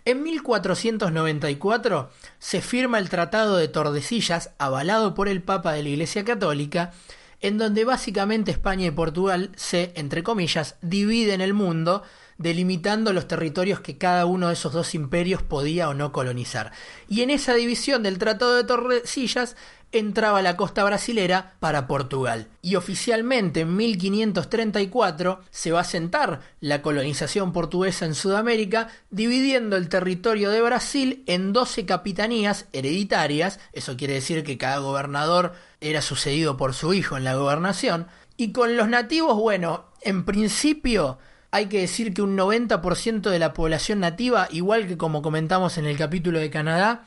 En 0.08 0.24
1494 0.24 2.10
se 2.40 2.62
firma 2.62 2.98
el 2.98 3.10
Tratado 3.10 3.58
de 3.58 3.68
Tordesillas, 3.68 4.52
avalado 4.58 5.14
por 5.14 5.28
el 5.28 5.44
Papa 5.44 5.74
de 5.74 5.84
la 5.84 5.90
Iglesia 5.90 6.24
Católica, 6.24 6.94
en 7.42 7.58
donde 7.58 7.84
básicamente 7.84 8.52
España 8.52 8.86
y 8.86 8.92
Portugal 8.92 9.52
se, 9.58 9.92
entre 9.98 10.24
comillas, 10.24 10.78
dividen 10.82 11.42
el 11.42 11.54
mundo, 11.54 12.04
delimitando 12.38 13.14
los 13.14 13.28
territorios 13.28 13.80
que 13.80 13.98
cada 13.98 14.26
uno 14.26 14.48
de 14.48 14.54
esos 14.54 14.74
dos 14.74 14.96
imperios 14.96 15.42
podía 15.42 15.90
o 15.90 15.94
no 15.94 16.12
colonizar. 16.12 16.72
Y 17.08 17.22
en 17.22 17.30
esa 17.30 17.54
división 17.54 18.04
del 18.04 18.18
Tratado 18.18 18.56
de 18.56 18.64
Torrecillas 18.64 19.56
entraba 19.92 20.42
la 20.42 20.58
costa 20.58 20.84
brasilera 20.84 21.56
para 21.60 21.88
Portugal. 21.88 22.48
Y 22.62 22.76
oficialmente 22.76 23.62
en 23.62 23.76
1534 23.76 25.42
se 25.50 25.72
va 25.72 25.82
a 25.82 25.86
sentar 25.86 26.42
la 26.60 26.82
colonización 26.82 27.54
portuguesa 27.54 28.06
en 28.06 28.16
Sudamérica, 28.16 28.90
dividiendo 29.10 29.78
el 29.78 29.90
territorio 29.90 30.50
de 30.50 30.62
Brasil 30.62 31.24
en 31.26 31.54
12 31.54 31.86
capitanías 31.86 32.68
hereditarias, 32.74 33.60
eso 33.72 33.96
quiere 33.96 34.16
decir 34.16 34.44
que 34.44 34.58
cada 34.58 34.80
gobernador 34.80 35.54
era 35.80 36.02
sucedido 36.02 36.58
por 36.58 36.74
su 36.74 36.94
hijo 36.94 37.18
en 37.18 37.24
la 37.24 37.36
gobernación, 37.36 38.08
y 38.36 38.52
con 38.52 38.76
los 38.78 38.88
nativos, 38.90 39.36
bueno, 39.36 39.86
en 40.02 40.26
principio 40.26 41.18
hay 41.58 41.66
que 41.66 41.82
decir 41.82 42.14
que 42.14 42.22
un 42.22 42.38
90% 42.38 43.32
de 43.32 43.40
la 43.40 43.54
población 43.54 44.00
nativa, 44.00 44.48
igual 44.52 44.88
que 44.88 44.96
como 44.96 45.24
comentamos 45.24 45.80
en 45.80 45.88
el 45.88 45.98
capítulo 45.98 46.40
de 46.40 46.52
Canadá, 46.52 47.06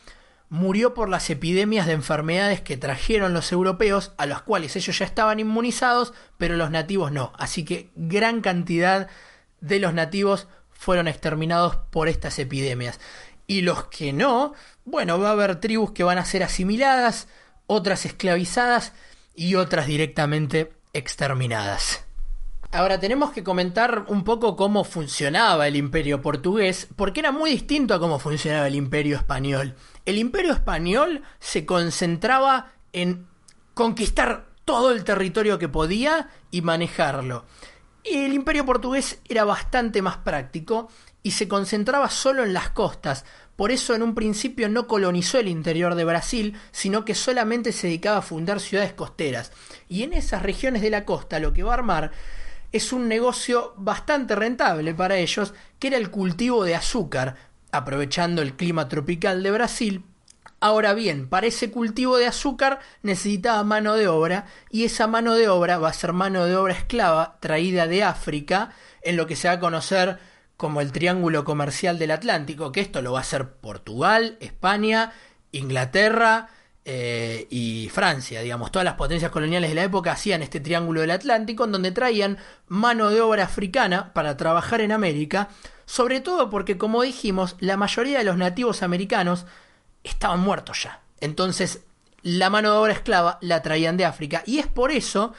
murió 0.49 0.93
por 0.93 1.09
las 1.09 1.31
epidemias 1.31 1.87
de 1.87 1.93
enfermedades 1.93 2.61
que 2.61 2.77
trajeron 2.77 3.33
los 3.33 3.53
europeos, 3.53 4.13
a 4.19 4.27
los 4.27 4.43
cuales 4.43 4.75
ellos 4.75 4.99
ya 4.99 5.05
estaban 5.05 5.39
inmunizados, 5.39 6.13
pero 6.37 6.57
los 6.57 6.73
nativos 6.73 7.13
no. 7.13 7.33
Así 7.39 7.65
que 7.65 7.91
gran 7.95 8.41
cantidad 8.41 9.09
de 9.61 9.79
los 9.79 9.95
nativos 9.95 10.49
fueron 10.73 11.07
exterminados 11.07 11.77
por 11.77 12.09
estas 12.09 12.41
epidemias. 12.41 12.99
Y 13.47 13.63
los 13.63 13.85
que 13.85 14.13
no, 14.13 14.55
bueno, 14.85 15.21
va 15.21 15.29
a 15.29 15.33
haber 15.33 15.61
tribus 15.61 15.93
que 15.93 16.03
van 16.03 16.19
a 16.19 16.25
ser 16.25 16.43
asimiladas, 16.43 17.29
otras 17.69 18.05
esclavizadas 18.05 18.95
y 19.37 19.55
otras 19.55 19.87
directamente 19.87 20.73
exterminadas. 20.93 22.05
Ahora 22.73 23.01
tenemos 23.01 23.33
que 23.33 23.43
comentar 23.43 24.05
un 24.07 24.23
poco 24.23 24.55
cómo 24.55 24.85
funcionaba 24.85 25.67
el 25.67 25.75
imperio 25.75 26.23
portugués, 26.23 26.87
porque 26.95 27.19
era 27.19 27.33
muy 27.33 27.51
distinto 27.51 27.95
a 27.95 27.99
cómo 27.99 28.21
funcionaba 28.21 28.69
el 28.69 28.77
imperio 28.77 29.17
español. 29.17 29.75
El 30.07 30.19
imperio 30.19 30.53
español 30.53 31.23
se 31.41 31.67
concentraba 31.67 32.71
en 32.93 33.27
conquistar 33.75 34.47
todo 34.65 34.93
el 34.93 35.03
territorio 35.03 35.59
que 35.59 35.69
podía 35.69 36.31
y 36.53 36.63
manejarlo. 36.63 37.45
El 38.05 38.33
imperio 38.33 38.65
portugués 38.65 39.21
era 39.29 39.45
bastante 39.45 40.01
más 40.01 40.19
práctico 40.19 40.89
y 41.25 41.33
se 41.33 41.49
concentraba 41.49 42.09
solo 42.09 42.45
en 42.45 42.53
las 42.53 42.71
costas, 42.71 43.25
por 43.57 43.73
eso 43.73 43.95
en 43.95 44.03
un 44.03 44.15
principio 44.15 44.71
no 44.71 44.87
colonizó 44.87 45.39
el 45.39 45.49
interior 45.49 45.95
de 45.95 46.05
Brasil, 46.05 46.57
sino 46.71 47.05
que 47.05 47.15
solamente 47.15 47.73
se 47.73 47.89
dedicaba 47.89 48.17
a 48.17 48.23
fundar 48.23 48.59
ciudades 48.59 48.95
costeras. 48.95 49.53
Y 49.87 50.03
en 50.03 50.15
esas 50.15 50.43
regiones 50.43 50.81
de 50.81 50.89
la 50.89 51.05
costa 51.05 51.41
lo 51.41 51.53
que 51.53 51.63
va 51.63 51.73
a 51.73 51.75
armar 51.75 52.11
es 52.73 52.93
un 52.93 53.09
negocio 53.09 53.75
bastante 53.77 54.35
rentable 54.35 54.95
para 54.95 55.17
ellos, 55.17 55.55
que 55.79 55.89
era 55.89 55.97
el 55.97 56.11
cultivo 56.11 56.65
de 56.65 56.75
azúcar, 56.75 57.37
aprovechando 57.73 58.43
el 58.43 58.55
clima 58.55 58.89
tropical 58.89 59.43
de 59.43 59.51
Brasil. 59.51 60.05
Ahora 60.61 60.93
bien, 60.93 61.29
para 61.29 61.47
ese 61.47 61.71
cultivo 61.71 62.19
de 62.19 62.27
azúcar 62.27 62.81
necesitaba 63.03 63.65
mano 63.65 63.95
de 63.95 64.09
obra 64.09 64.47
y 64.71 64.85
esa 64.85 65.07
mano 65.07 65.35
de 65.35 65.49
obra 65.49 65.79
va 65.79 65.89
a 65.89 65.95
ser 65.95 66.13
mano 66.13 66.45
de 66.45 66.55
obra 66.55 66.75
esclava 66.75 67.39
traída 67.41 67.87
de 67.87 68.03
África 68.05 68.73
en 69.01 69.17
lo 69.17 69.27
que 69.27 69.37
se 69.37 69.49
va 69.49 69.55
a 69.55 69.61
conocer 69.61 70.19
como 70.59 70.83
el 70.83 70.93
Triángulo 70.93 71.45
Comercial 71.45 71.99
del 71.99 72.11
Atlántico, 72.11 72.73
que 72.73 72.83
esto 72.83 73.01
lo 73.01 73.13
va 73.13 73.21
a 73.21 73.23
hacer 73.23 73.53
Portugal, 73.55 74.37
España, 74.41 75.13
Inglaterra, 75.53 76.51
eh, 76.85 77.47
y 77.51 77.91
Francia, 77.93 78.41
digamos, 78.41 78.73
todas 78.73 78.85
las 78.85 78.95
potencias 78.95 79.31
coloniales 79.31 79.71
de 79.71 79.77
la 79.77 79.85
época 79.85 80.13
hacían 80.13 80.43
este 80.43 80.61
triángulo 80.61 81.03
del 81.03 81.11
Atlántico 81.11 81.65
en 81.65 81.73
donde 81.73 81.93
traían 81.93 82.39
mano 82.69 83.11
de 83.11 83.21
obra 83.21 83.45
africana 83.45 84.13
para 84.15 84.37
trabajar 84.37 84.81
en 84.81 84.93
América, 84.93 85.49
sobre 85.85 86.21
todo 86.21 86.49
porque, 86.49 86.79
como 86.79 87.03
dijimos, 87.03 87.57
la 87.61 87.77
mayoría 87.77 88.19
de 88.19 88.25
los 88.25 88.37
nativos 88.37 88.83
americanos 88.83 89.47
estaban 90.05 90.41
muertos 90.41 90.85
ya. 90.85 91.01
Entonces, 91.21 91.83
la 92.23 92.49
mano 92.49 92.73
de 92.73 92.79
obra 92.79 92.93
esclava 92.93 93.39
la 93.41 93.63
traían 93.63 93.97
de 93.97 94.05
África 94.07 94.43
y 94.47 94.59
es 94.59 94.67
por 94.67 94.91
eso 94.91 95.35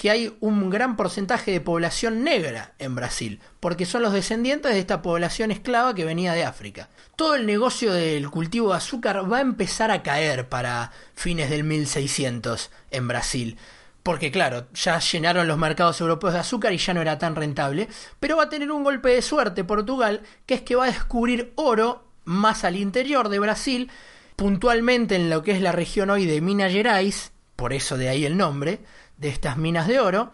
que 0.00 0.10
hay 0.10 0.34
un 0.40 0.70
gran 0.70 0.96
porcentaje 0.96 1.50
de 1.50 1.60
población 1.60 2.24
negra 2.24 2.72
en 2.78 2.94
Brasil, 2.94 3.38
porque 3.60 3.84
son 3.84 4.00
los 4.00 4.14
descendientes 4.14 4.72
de 4.72 4.78
esta 4.78 5.02
población 5.02 5.50
esclava 5.50 5.94
que 5.94 6.06
venía 6.06 6.32
de 6.32 6.42
África. 6.42 6.88
Todo 7.16 7.34
el 7.34 7.44
negocio 7.44 7.92
del 7.92 8.30
cultivo 8.30 8.70
de 8.70 8.78
azúcar 8.78 9.30
va 9.30 9.36
a 9.36 9.42
empezar 9.42 9.90
a 9.90 10.02
caer 10.02 10.48
para 10.48 10.90
fines 11.14 11.50
del 11.50 11.64
1600 11.64 12.70
en 12.90 13.08
Brasil. 13.08 13.58
Porque 14.02 14.30
claro, 14.30 14.68
ya 14.72 14.98
llenaron 15.00 15.46
los 15.46 15.58
mercados 15.58 16.00
europeos 16.00 16.32
de 16.32 16.38
azúcar 16.38 16.72
y 16.72 16.78
ya 16.78 16.94
no 16.94 17.02
era 17.02 17.18
tan 17.18 17.36
rentable. 17.36 17.86
Pero 18.20 18.38
va 18.38 18.44
a 18.44 18.48
tener 18.48 18.72
un 18.72 18.84
golpe 18.84 19.10
de 19.10 19.20
suerte 19.20 19.64
Portugal, 19.64 20.22
que 20.46 20.54
es 20.54 20.62
que 20.62 20.76
va 20.76 20.84
a 20.84 20.90
descubrir 20.90 21.52
oro 21.56 22.08
más 22.24 22.64
al 22.64 22.76
interior 22.76 23.28
de 23.28 23.38
Brasil, 23.38 23.90
puntualmente 24.36 25.16
en 25.16 25.28
lo 25.28 25.42
que 25.42 25.52
es 25.52 25.60
la 25.60 25.72
región 25.72 26.08
hoy 26.08 26.24
de 26.24 26.40
Minas 26.40 26.72
Gerais, 26.72 27.32
por 27.54 27.74
eso 27.74 27.98
de 27.98 28.08
ahí 28.08 28.24
el 28.24 28.38
nombre, 28.38 28.80
de 29.20 29.28
estas 29.28 29.56
minas 29.56 29.86
de 29.86 30.00
oro, 30.00 30.32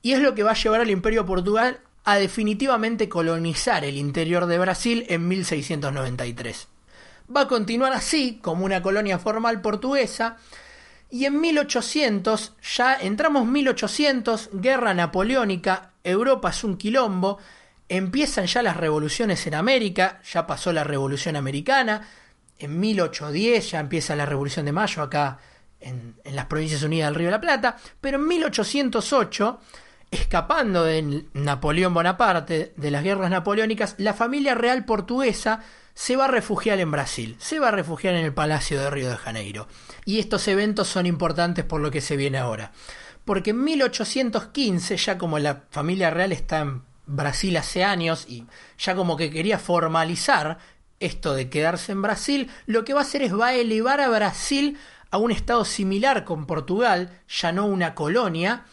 y 0.00 0.12
es 0.12 0.20
lo 0.20 0.34
que 0.34 0.42
va 0.42 0.52
a 0.52 0.54
llevar 0.54 0.80
al 0.80 0.90
Imperio 0.90 1.26
Portugal 1.26 1.80
a 2.04 2.16
definitivamente 2.16 3.08
colonizar 3.08 3.84
el 3.84 3.96
interior 3.96 4.46
de 4.46 4.58
Brasil 4.58 5.04
en 5.08 5.28
1693. 5.28 6.68
Va 7.34 7.42
a 7.42 7.48
continuar 7.48 7.92
así, 7.92 8.38
como 8.40 8.64
una 8.64 8.80
colonia 8.80 9.18
formal 9.18 9.60
portuguesa, 9.60 10.38
y 11.10 11.24
en 11.24 11.40
1800, 11.40 12.54
ya 12.76 12.94
entramos 12.94 13.46
1800, 13.46 14.50
guerra 14.52 14.94
napoleónica, 14.94 15.90
Europa 16.04 16.50
es 16.50 16.64
un 16.64 16.76
quilombo, 16.76 17.38
empiezan 17.88 18.46
ya 18.46 18.62
las 18.62 18.76
revoluciones 18.76 19.46
en 19.46 19.54
América, 19.54 20.20
ya 20.30 20.46
pasó 20.46 20.72
la 20.72 20.84
revolución 20.84 21.36
americana, 21.36 22.08
en 22.58 22.78
1810 22.78 23.70
ya 23.70 23.80
empieza 23.80 24.16
la 24.16 24.26
revolución 24.26 24.66
de 24.66 24.72
mayo 24.72 25.02
acá 25.02 25.38
en, 25.80 26.16
las 26.24 26.46
Provincias 26.46 26.82
Unidas 26.82 27.08
del 27.08 27.14
Río 27.14 27.28
de 27.28 27.32
la 27.32 27.40
Plata, 27.40 27.76
pero 28.00 28.18
en 28.18 28.26
1808, 28.26 29.60
escapando 30.10 30.84
de 30.84 31.24
Napoleón 31.34 31.94
Bonaparte, 31.94 32.72
de 32.76 32.90
las 32.90 33.02
guerras 33.02 33.30
napoleónicas, 33.30 33.94
la 33.98 34.14
familia 34.14 34.54
real 34.54 34.84
portuguesa 34.84 35.60
se 35.94 36.16
va 36.16 36.26
a 36.26 36.28
refugiar 36.28 36.78
en 36.78 36.92
Brasil, 36.92 37.36
se 37.40 37.58
va 37.58 37.68
a 37.68 37.72
refugiar 37.72 38.14
en 38.14 38.24
el 38.24 38.32
Palacio 38.32 38.80
de 38.80 38.88
Río 38.88 39.10
de 39.10 39.16
Janeiro. 39.16 39.66
Y 40.04 40.20
estos 40.20 40.46
eventos 40.46 40.88
son 40.88 41.06
importantes 41.06 41.64
por 41.64 41.80
lo 41.80 41.90
que 41.90 42.00
se 42.00 42.16
viene 42.16 42.38
ahora. 42.38 42.72
Porque 43.24 43.50
en 43.50 43.64
1815, 43.64 44.96
ya 44.96 45.18
como 45.18 45.38
la 45.38 45.64
familia 45.70 46.10
real 46.10 46.32
está 46.32 46.60
en 46.60 46.82
Brasil 47.06 47.56
hace 47.56 47.82
años 47.82 48.26
y 48.28 48.46
ya 48.78 48.94
como 48.94 49.16
que 49.16 49.30
quería 49.30 49.58
formalizar 49.58 50.58
esto 51.00 51.34
de 51.34 51.48
quedarse 51.50 51.92
en 51.92 52.02
Brasil, 52.02 52.50
lo 52.66 52.84
que 52.84 52.94
va 52.94 53.00
a 53.00 53.02
hacer 53.02 53.22
es 53.22 53.34
va 53.34 53.48
a 53.48 53.54
elevar 53.54 54.00
a 54.00 54.08
Brasil 54.08 54.78
a 55.10 55.18
un 55.18 55.30
estado 55.30 55.64
similar 55.64 56.24
con 56.24 56.46
Portugal, 56.46 57.10
ya 57.28 57.52
no 57.52 57.66
una 57.66 57.94
colonia, 57.94 58.64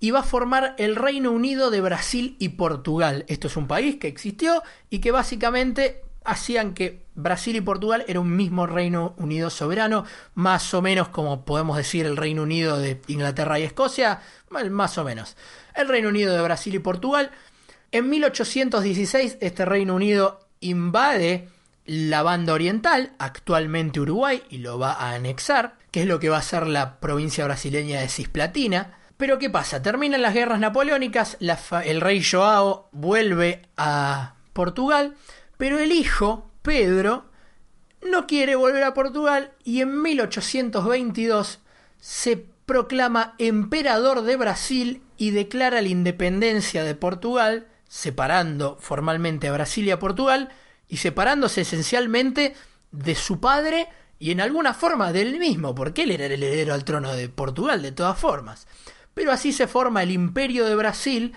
y 0.00 0.10
va 0.10 0.20
a 0.20 0.24
formar 0.24 0.74
el 0.78 0.96
Reino 0.96 1.30
Unido 1.30 1.70
de 1.70 1.80
Brasil 1.80 2.36
y 2.38 2.50
Portugal. 2.50 3.24
Esto 3.28 3.46
es 3.46 3.56
un 3.56 3.66
país 3.66 3.96
que 3.96 4.08
existió 4.08 4.62
y 4.90 4.98
que 4.98 5.10
básicamente 5.10 6.02
hacían 6.24 6.74
que 6.74 7.04
Brasil 7.14 7.54
y 7.54 7.60
Portugal 7.60 8.04
era 8.08 8.20
un 8.20 8.34
mismo 8.34 8.66
Reino 8.66 9.14
Unido 9.18 9.50
soberano, 9.50 10.04
más 10.34 10.72
o 10.74 10.82
menos 10.82 11.08
como 11.08 11.44
podemos 11.44 11.76
decir 11.76 12.06
el 12.06 12.16
Reino 12.16 12.42
Unido 12.42 12.78
de 12.78 13.00
Inglaterra 13.08 13.58
y 13.58 13.62
Escocia, 13.62 14.20
más 14.48 14.98
o 14.98 15.04
menos. 15.04 15.36
El 15.74 15.88
Reino 15.88 16.08
Unido 16.08 16.34
de 16.34 16.42
Brasil 16.42 16.74
y 16.74 16.78
Portugal. 16.78 17.30
En 17.92 18.08
1816 18.10 19.38
este 19.40 19.64
Reino 19.64 19.94
Unido 19.94 20.40
invade 20.60 21.48
la 21.86 22.22
banda 22.22 22.54
oriental, 22.54 23.12
actualmente 23.18 24.00
Uruguay, 24.00 24.42
y 24.48 24.58
lo 24.58 24.78
va 24.78 24.92
a 24.92 25.12
anexar, 25.12 25.76
que 25.90 26.02
es 26.02 26.06
lo 26.06 26.18
que 26.18 26.28
va 26.28 26.38
a 26.38 26.42
ser 26.42 26.66
la 26.66 26.98
provincia 27.00 27.44
brasileña 27.44 28.00
de 28.00 28.08
Cisplatina. 28.08 28.98
Pero 29.16 29.38
¿qué 29.38 29.50
pasa? 29.50 29.82
Terminan 29.82 30.22
las 30.22 30.34
guerras 30.34 30.58
napoleónicas, 30.58 31.36
el 31.40 32.00
rey 32.00 32.22
Joao 32.22 32.88
vuelve 32.92 33.62
a 33.76 34.34
Portugal, 34.52 35.14
pero 35.56 35.78
el 35.78 35.92
hijo, 35.92 36.50
Pedro, 36.62 37.26
no 38.02 38.26
quiere 38.26 38.56
volver 38.56 38.82
a 38.82 38.94
Portugal 38.94 39.52
y 39.62 39.80
en 39.80 40.02
1822 40.02 41.60
se 42.00 42.46
proclama 42.66 43.34
emperador 43.38 44.22
de 44.22 44.36
Brasil 44.36 45.02
y 45.16 45.30
declara 45.30 45.80
la 45.80 45.88
independencia 45.88 46.82
de 46.82 46.94
Portugal, 46.94 47.68
separando 47.88 48.76
formalmente 48.80 49.48
a 49.48 49.52
Brasil 49.52 49.86
y 49.86 49.90
a 49.90 49.98
Portugal, 49.98 50.50
y 50.88 50.98
separándose 50.98 51.62
esencialmente 51.62 52.54
de 52.90 53.14
su 53.14 53.40
padre 53.40 53.88
y 54.18 54.30
en 54.30 54.40
alguna 54.40 54.74
forma 54.74 55.12
del 55.12 55.38
mismo, 55.38 55.74
porque 55.74 56.04
él 56.04 56.12
era 56.12 56.26
el 56.26 56.32
heredero 56.32 56.74
al 56.74 56.84
trono 56.84 57.14
de 57.14 57.28
Portugal 57.28 57.82
de 57.82 57.92
todas 57.92 58.18
formas. 58.18 58.66
Pero 59.12 59.32
así 59.32 59.52
se 59.52 59.66
forma 59.66 60.02
el 60.02 60.10
imperio 60.10 60.66
de 60.66 60.74
Brasil, 60.76 61.34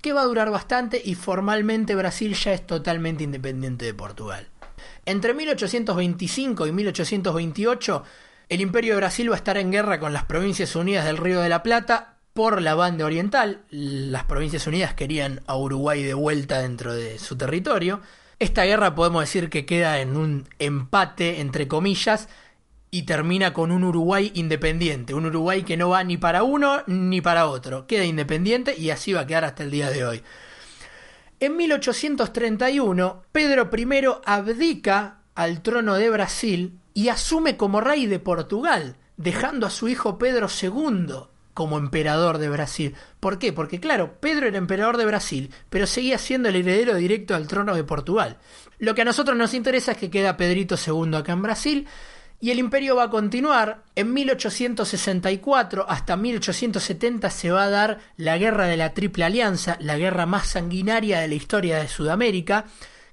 que 0.00 0.12
va 0.12 0.22
a 0.22 0.26
durar 0.26 0.50
bastante 0.50 1.00
y 1.04 1.14
formalmente 1.14 1.94
Brasil 1.94 2.34
ya 2.34 2.52
es 2.52 2.66
totalmente 2.66 3.24
independiente 3.24 3.84
de 3.84 3.94
Portugal. 3.94 4.48
Entre 5.04 5.34
1825 5.34 6.66
y 6.66 6.72
1828, 6.72 8.04
el 8.48 8.60
imperio 8.60 8.94
de 8.94 8.98
Brasil 8.98 9.30
va 9.30 9.34
a 9.34 9.38
estar 9.38 9.58
en 9.58 9.72
guerra 9.72 9.98
con 9.98 10.12
las 10.12 10.24
provincias 10.24 10.76
unidas 10.76 11.04
del 11.04 11.16
Río 11.16 11.40
de 11.40 11.48
la 11.48 11.62
Plata 11.62 12.18
por 12.32 12.62
la 12.62 12.74
banda 12.74 13.04
oriental. 13.04 13.62
Las 13.70 14.24
Provincias 14.24 14.66
Unidas 14.66 14.94
querían 14.94 15.40
a 15.46 15.56
Uruguay 15.56 16.04
de 16.04 16.14
vuelta 16.14 16.60
dentro 16.60 16.94
de 16.94 17.18
su 17.18 17.36
territorio. 17.36 18.00
Esta 18.38 18.64
guerra 18.64 18.94
podemos 18.94 19.22
decir 19.22 19.50
que 19.50 19.66
queda 19.66 20.00
en 20.00 20.16
un 20.16 20.48
empate, 20.60 21.40
entre 21.40 21.66
comillas, 21.66 22.28
y 22.90 23.02
termina 23.02 23.52
con 23.52 23.72
un 23.72 23.82
Uruguay 23.82 24.30
independiente, 24.34 25.12
un 25.12 25.26
Uruguay 25.26 25.64
que 25.64 25.76
no 25.76 25.88
va 25.88 26.04
ni 26.04 26.18
para 26.18 26.44
uno 26.44 26.84
ni 26.86 27.20
para 27.20 27.48
otro, 27.48 27.88
queda 27.88 28.04
independiente 28.04 28.76
y 28.78 28.90
así 28.90 29.12
va 29.12 29.22
a 29.22 29.26
quedar 29.26 29.44
hasta 29.44 29.64
el 29.64 29.72
día 29.72 29.90
de 29.90 30.04
hoy. 30.04 30.22
En 31.40 31.56
1831, 31.56 33.22
Pedro 33.32 33.68
I 33.76 34.06
abdica 34.24 35.18
al 35.34 35.60
trono 35.60 35.94
de 35.94 36.08
Brasil 36.08 36.78
y 36.94 37.08
asume 37.08 37.56
como 37.56 37.80
rey 37.80 38.06
de 38.06 38.20
Portugal, 38.20 38.96
dejando 39.16 39.66
a 39.66 39.70
su 39.70 39.88
hijo 39.88 40.16
Pedro 40.16 40.46
II 40.48 41.28
como 41.58 41.76
emperador 41.76 42.38
de 42.38 42.48
Brasil. 42.48 42.94
¿Por 43.18 43.40
qué? 43.40 43.52
Porque 43.52 43.80
claro, 43.80 44.20
Pedro 44.20 44.46
era 44.46 44.58
emperador 44.58 44.96
de 44.96 45.06
Brasil, 45.06 45.50
pero 45.70 45.88
seguía 45.88 46.16
siendo 46.16 46.48
el 46.48 46.54
heredero 46.54 46.94
directo 46.94 47.34
al 47.34 47.48
trono 47.48 47.74
de 47.74 47.82
Portugal. 47.82 48.36
Lo 48.78 48.94
que 48.94 49.02
a 49.02 49.04
nosotros 49.04 49.36
nos 49.36 49.54
interesa 49.54 49.90
es 49.90 49.98
que 49.98 50.08
queda 50.08 50.36
Pedrito 50.36 50.76
II 50.76 51.16
acá 51.16 51.32
en 51.32 51.42
Brasil 51.42 51.88
y 52.38 52.52
el 52.52 52.60
imperio 52.60 52.94
va 52.94 53.02
a 53.02 53.10
continuar. 53.10 53.82
En 53.96 54.14
1864 54.14 55.84
hasta 55.88 56.16
1870 56.16 57.28
se 57.28 57.50
va 57.50 57.64
a 57.64 57.70
dar 57.70 57.98
la 58.16 58.38
guerra 58.38 58.68
de 58.68 58.76
la 58.76 58.94
Triple 58.94 59.24
Alianza, 59.24 59.78
la 59.80 59.98
guerra 59.98 60.26
más 60.26 60.46
sanguinaria 60.46 61.18
de 61.18 61.26
la 61.26 61.34
historia 61.34 61.80
de 61.80 61.88
Sudamérica, 61.88 62.66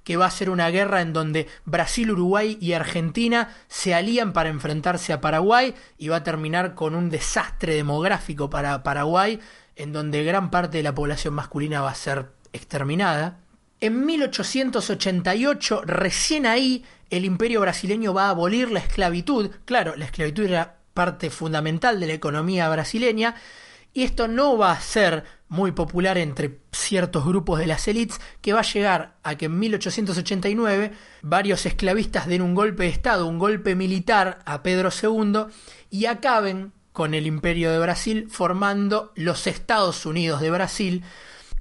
que 0.06 0.16
va 0.16 0.28
a 0.28 0.32
ser 0.32 0.50
una 0.50 0.70
guerra 0.70 1.02
en 1.02 1.12
donde 1.12 1.48
Brasil, 1.66 2.12
Uruguay 2.12 2.58
y 2.62 2.74
Argentina 2.74 3.50
se 3.68 3.94
alían 3.94 4.32
para 4.32 4.50
enfrentarse 4.50 5.12
a 5.12 5.20
Paraguay 5.20 5.74
y 5.98 6.08
va 6.08 6.18
a 6.18 6.24
terminar 6.24 6.76
con 6.76 6.96
un 6.96 7.10
desastre 7.10 7.74
demográfico 7.74 8.50
para 8.50 8.84
Paraguay, 8.84 9.40
en 9.76 9.92
donde 9.92 10.24
gran 10.24 10.52
parte 10.52 10.78
de 10.78 10.84
la 10.84 10.96
población 10.96 11.34
masculina 11.34 11.82
va 11.82 11.90
a 11.90 11.96
ser 11.96 12.28
exterminada. 12.54 13.40
En 13.82 14.06
1888, 14.06 15.82
recién 15.86 16.46
ahí, 16.46 16.86
el 17.10 17.26
imperio 17.26 17.62
brasileño 17.62 18.14
va 18.14 18.28
a 18.28 18.30
abolir 18.30 18.72
la 18.72 18.80
esclavitud. 18.80 19.50
Claro, 19.66 19.96
la 19.96 20.06
esclavitud 20.06 20.46
era 20.46 20.78
parte 20.94 21.32
fundamental 21.32 22.00
de 22.00 22.08
la 22.08 22.14
economía 22.14 22.70
brasileña 22.70 23.36
y 23.96 24.04
esto 24.04 24.28
no 24.28 24.58
va 24.58 24.74
a 24.74 24.82
ser 24.82 25.24
muy 25.48 25.72
popular 25.72 26.18
entre 26.18 26.60
ciertos 26.74 27.26
grupos 27.26 27.60
de 27.60 27.66
las 27.66 27.88
élites 27.88 28.20
que 28.42 28.52
va 28.52 28.60
a 28.60 28.64
llegar 28.64 29.16
a 29.24 29.36
que 29.36 29.46
en 29.46 29.58
1889 29.58 30.92
varios 31.22 31.66
esclavistas 31.66 32.28
den 32.28 32.42
un 32.42 32.56
golpe 32.56 32.84
de 32.84 32.90
Estado, 32.90 33.26
un 33.26 33.40
golpe 33.40 33.74
militar 33.74 34.40
a 34.46 34.64
Pedro 34.64 34.90
II 34.92 35.46
y 35.90 36.08
acaben 36.08 36.74
con 36.92 37.14
el 37.14 37.26
imperio 37.26 37.72
de 37.72 37.80
Brasil 37.80 38.28
formando 38.30 39.14
los 39.16 39.48
Estados 39.48 40.06
Unidos 40.06 40.42
de 40.42 40.52
Brasil 40.52 41.04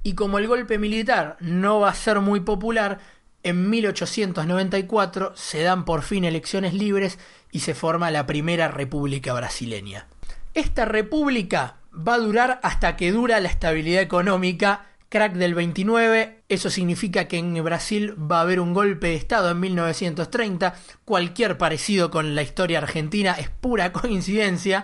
y 0.03 0.13
como 0.13 0.37
el 0.37 0.47
golpe 0.47 0.77
militar 0.77 1.37
no 1.39 1.79
va 1.79 1.89
a 1.89 1.95
ser 1.95 2.19
muy 2.19 2.41
popular, 2.41 2.99
en 3.43 3.69
1894 3.69 5.31
se 5.37 5.61
dan 5.61 5.85
por 5.85 6.01
fin 6.01 6.25
elecciones 6.25 6.73
libres 6.73 7.17
y 7.49 7.61
se 7.61 7.75
forma 7.75 8.11
la 8.11 8.25
primera 8.25 8.67
república 8.67 9.33
brasileña. 9.33 10.07
Esta 10.53 10.85
república 10.85 11.77
va 11.95 12.15
a 12.15 12.19
durar 12.19 12.59
hasta 12.63 12.95
que 12.95 13.11
dura 13.11 13.39
la 13.39 13.49
estabilidad 13.49 14.01
económica. 14.01 14.87
Crack 15.09 15.33
del 15.33 15.55
29, 15.55 16.43
eso 16.49 16.69
significa 16.69 17.27
que 17.27 17.37
en 17.37 17.63
Brasil 17.63 18.15
va 18.19 18.39
a 18.39 18.41
haber 18.41 18.59
un 18.59 18.73
golpe 18.73 19.07
de 19.07 19.15
Estado 19.15 19.51
en 19.51 19.59
1930. 19.59 20.75
Cualquier 21.05 21.57
parecido 21.57 22.11
con 22.11 22.35
la 22.35 22.41
historia 22.41 22.79
argentina 22.79 23.33
es 23.33 23.49
pura 23.49 23.91
coincidencia. 23.93 24.83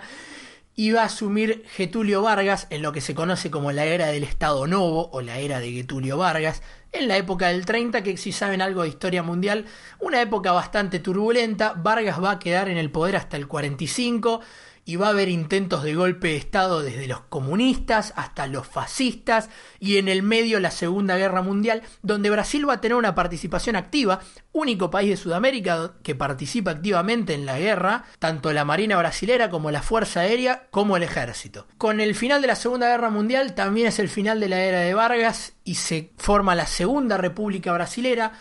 Y 0.74 0.92
va 0.92 1.02
a 1.02 1.06
asumir 1.06 1.64
Getulio 1.74 2.22
Vargas 2.22 2.66
en 2.70 2.80
lo 2.80 2.92
que 2.92 3.02
se 3.02 3.14
conoce 3.14 3.50
como 3.50 3.72
la 3.72 3.84
era 3.84 4.06
del 4.06 4.24
Estado 4.24 4.66
Novo 4.66 5.10
o 5.12 5.20
la 5.20 5.38
era 5.38 5.60
de 5.60 5.70
Getulio 5.70 6.16
Vargas, 6.16 6.62
en 6.92 7.08
la 7.08 7.18
época 7.18 7.48
del 7.48 7.66
30, 7.66 8.02
que 8.02 8.16
si 8.16 8.32
saben 8.32 8.62
algo 8.62 8.82
de 8.82 8.88
historia 8.88 9.22
mundial, 9.22 9.66
una 10.00 10.22
época 10.22 10.52
bastante 10.52 10.98
turbulenta, 10.98 11.74
Vargas 11.74 12.22
va 12.22 12.32
a 12.32 12.38
quedar 12.38 12.70
en 12.70 12.78
el 12.78 12.90
poder 12.90 13.16
hasta 13.16 13.36
el 13.36 13.48
45 13.48 14.40
y 14.84 14.96
va 14.96 15.06
a 15.06 15.10
haber 15.10 15.28
intentos 15.28 15.84
de 15.84 15.94
golpe 15.94 16.28
de 16.28 16.36
Estado 16.36 16.82
desde 16.82 17.06
los 17.06 17.20
comunistas 17.20 18.12
hasta 18.16 18.46
los 18.46 18.66
fascistas 18.66 19.48
y 19.78 19.98
en 19.98 20.08
el 20.08 20.22
medio 20.22 20.58
la 20.58 20.70
Segunda 20.70 21.16
Guerra 21.16 21.42
Mundial, 21.42 21.82
donde 22.02 22.30
Brasil 22.30 22.68
va 22.68 22.74
a 22.74 22.80
tener 22.80 22.96
una 22.96 23.14
participación 23.14 23.76
activa, 23.76 24.20
único 24.52 24.90
país 24.90 25.10
de 25.10 25.16
Sudamérica 25.16 25.92
que 26.02 26.14
participa 26.14 26.72
activamente 26.72 27.34
en 27.34 27.46
la 27.46 27.58
guerra, 27.58 28.04
tanto 28.18 28.52
la 28.52 28.64
Marina 28.64 28.98
Brasilera 28.98 29.50
como 29.50 29.70
la 29.70 29.82
Fuerza 29.82 30.20
Aérea 30.20 30.66
como 30.70 30.96
el 30.96 31.04
Ejército. 31.04 31.66
Con 31.78 32.00
el 32.00 32.14
final 32.14 32.40
de 32.42 32.48
la 32.48 32.56
Segunda 32.56 32.88
Guerra 32.88 33.10
Mundial 33.10 33.54
también 33.54 33.86
es 33.86 33.98
el 33.98 34.08
final 34.08 34.40
de 34.40 34.48
la 34.48 34.60
era 34.62 34.80
de 34.80 34.94
Vargas 34.94 35.54
y 35.64 35.76
se 35.76 36.10
forma 36.16 36.54
la 36.54 36.66
Segunda 36.66 37.18
República 37.18 37.72
Brasilera, 37.72 38.32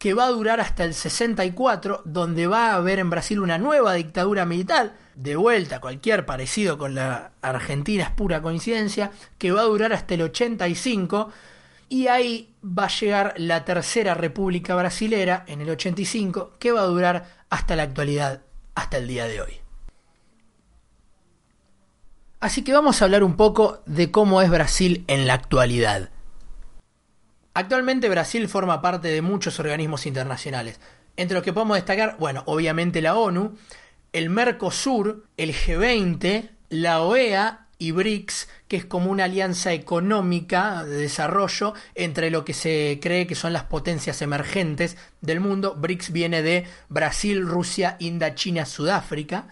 que 0.00 0.14
va 0.14 0.24
a 0.24 0.30
durar 0.30 0.60
hasta 0.60 0.84
el 0.84 0.94
64, 0.94 2.00
donde 2.06 2.46
va 2.46 2.70
a 2.70 2.76
haber 2.76 2.98
en 2.98 3.10
Brasil 3.10 3.38
una 3.38 3.58
nueva 3.58 3.92
dictadura 3.92 4.46
militar, 4.46 4.94
de 5.20 5.36
vuelta, 5.36 5.80
cualquier 5.80 6.24
parecido 6.24 6.78
con 6.78 6.94
la 6.94 7.32
Argentina 7.42 8.04
es 8.04 8.10
pura 8.10 8.40
coincidencia, 8.40 9.10
que 9.36 9.52
va 9.52 9.60
a 9.60 9.64
durar 9.64 9.92
hasta 9.92 10.14
el 10.14 10.22
85 10.22 11.30
y 11.90 12.06
ahí 12.06 12.54
va 12.64 12.84
a 12.84 12.88
llegar 12.88 13.34
la 13.36 13.66
tercera 13.66 14.14
República 14.14 14.74
Brasilera 14.74 15.44
en 15.46 15.60
el 15.60 15.68
85, 15.68 16.54
que 16.58 16.72
va 16.72 16.80
a 16.80 16.86
durar 16.86 17.26
hasta 17.50 17.76
la 17.76 17.82
actualidad, 17.82 18.40
hasta 18.74 18.96
el 18.96 19.08
día 19.08 19.26
de 19.26 19.42
hoy. 19.42 19.60
Así 22.38 22.64
que 22.64 22.72
vamos 22.72 23.02
a 23.02 23.04
hablar 23.04 23.22
un 23.22 23.36
poco 23.36 23.82
de 23.84 24.10
cómo 24.10 24.40
es 24.40 24.48
Brasil 24.48 25.04
en 25.06 25.26
la 25.26 25.34
actualidad. 25.34 26.08
Actualmente 27.52 28.08
Brasil 28.08 28.48
forma 28.48 28.80
parte 28.80 29.08
de 29.08 29.20
muchos 29.20 29.60
organismos 29.60 30.06
internacionales, 30.06 30.80
entre 31.18 31.34
los 31.34 31.44
que 31.44 31.52
podemos 31.52 31.76
destacar, 31.76 32.16
bueno, 32.18 32.42
obviamente 32.46 33.02
la 33.02 33.16
ONU, 33.16 33.58
el 34.12 34.30
Mercosur, 34.30 35.26
el 35.36 35.54
G20, 35.54 36.50
la 36.70 37.02
OEA 37.02 37.66
y 37.78 37.92
BRICS, 37.92 38.48
que 38.68 38.76
es 38.76 38.84
como 38.84 39.10
una 39.10 39.24
alianza 39.24 39.72
económica 39.72 40.84
de 40.84 40.96
desarrollo 40.96 41.74
entre 41.94 42.30
lo 42.30 42.44
que 42.44 42.52
se 42.52 42.98
cree 43.00 43.26
que 43.26 43.34
son 43.34 43.52
las 43.52 43.64
potencias 43.64 44.20
emergentes 44.20 44.96
del 45.22 45.40
mundo. 45.40 45.74
BRICS 45.76 46.12
viene 46.12 46.42
de 46.42 46.66
Brasil, 46.88 47.46
Rusia, 47.46 47.96
India, 47.98 48.34
China, 48.34 48.66
Sudáfrica. 48.66 49.48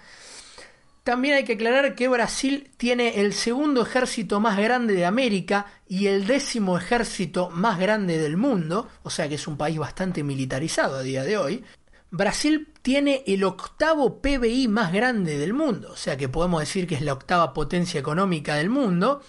También 1.05 1.37
hay 1.37 1.44
que 1.44 1.55
aclarar 1.55 1.94
que 1.94 2.07
Brasil 2.07 2.71
tiene 2.77 3.23
el 3.23 3.33
segundo 3.33 3.81
ejército 3.81 4.40
más 4.40 4.59
grande 4.59 4.92
de 4.92 5.07
América 5.07 5.64
y 5.88 6.09
el 6.09 6.27
décimo 6.27 6.77
ejército 6.77 7.49
más 7.49 7.79
grande 7.79 8.18
del 8.18 8.37
mundo, 8.37 8.88
o 9.05 9.09
sea 9.09 9.27
que 9.27 9.37
es 9.37 9.47
un 9.47 9.57
país 9.57 9.79
bastante 9.79 10.23
militarizado 10.23 10.97
a 10.97 11.03
día 11.03 11.25
de 11.25 11.38
hoy. 11.38 11.64
Brasil 12.11 12.73
tiene 12.81 13.23
el 13.27 13.44
octavo 13.44 14.23
PBI 14.23 14.68
más 14.68 14.92
grande 14.92 15.37
del 15.37 15.53
mundo, 15.53 15.90
o 15.92 15.97
sea 15.97 16.16
que 16.16 16.29
podemos 16.29 16.61
decir 16.61 16.87
que 16.87 16.94
es 16.94 17.03
la 17.03 17.12
octava 17.12 17.53
potencia 17.53 18.01
económica 18.01 18.55
del 18.55 18.71
mundo, 18.71 19.23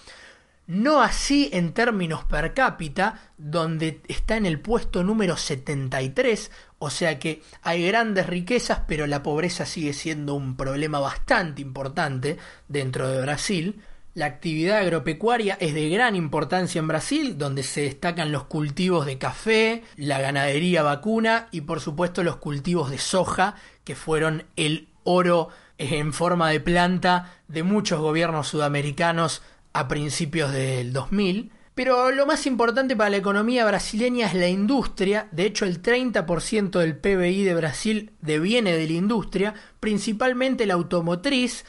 no 0.66 1.02
así 1.02 1.50
en 1.52 1.74
términos 1.74 2.24
per 2.24 2.54
cápita, 2.54 3.32
donde 3.36 4.00
está 4.08 4.36
en 4.36 4.46
el 4.46 4.60
puesto 4.60 5.02
número 5.02 5.36
73, 5.36 6.50
o 6.78 6.88
sea 6.88 7.18
que 7.18 7.42
hay 7.62 7.86
grandes 7.86 8.26
riquezas, 8.26 8.82
pero 8.88 9.06
la 9.06 9.22
pobreza 9.22 9.66
sigue 9.66 9.92
siendo 9.92 10.34
un 10.34 10.56
problema 10.56 11.00
bastante 11.00 11.60
importante 11.60 12.38
dentro 12.68 13.08
de 13.08 13.20
Brasil. 13.20 13.82
La 14.20 14.26
actividad 14.26 14.80
agropecuaria 14.80 15.56
es 15.60 15.72
de 15.72 15.88
gran 15.88 16.14
importancia 16.14 16.78
en 16.78 16.88
Brasil, 16.88 17.38
donde 17.38 17.62
se 17.62 17.80
destacan 17.80 18.32
los 18.32 18.44
cultivos 18.44 19.06
de 19.06 19.16
café, 19.16 19.82
la 19.96 20.20
ganadería 20.20 20.82
vacuna 20.82 21.48
y 21.52 21.62
por 21.62 21.80
supuesto 21.80 22.22
los 22.22 22.36
cultivos 22.36 22.90
de 22.90 22.98
soja, 22.98 23.54
que 23.82 23.94
fueron 23.94 24.44
el 24.56 24.88
oro 25.04 25.48
en 25.78 26.12
forma 26.12 26.50
de 26.50 26.60
planta 26.60 27.32
de 27.48 27.62
muchos 27.62 27.98
gobiernos 27.98 28.48
sudamericanos 28.48 29.40
a 29.72 29.88
principios 29.88 30.52
del 30.52 30.92
2000. 30.92 31.52
Pero 31.74 32.10
lo 32.10 32.26
más 32.26 32.46
importante 32.46 32.96
para 32.96 33.08
la 33.08 33.16
economía 33.16 33.64
brasileña 33.64 34.26
es 34.26 34.34
la 34.34 34.48
industria. 34.48 35.28
De 35.32 35.46
hecho, 35.46 35.64
el 35.64 35.80
30% 35.80 36.78
del 36.78 36.98
PBI 36.98 37.42
de 37.44 37.54
Brasil 37.54 38.12
deviene 38.20 38.76
de 38.76 38.86
la 38.86 38.92
industria, 38.92 39.54
principalmente 39.80 40.66
la 40.66 40.74
automotriz, 40.74 41.64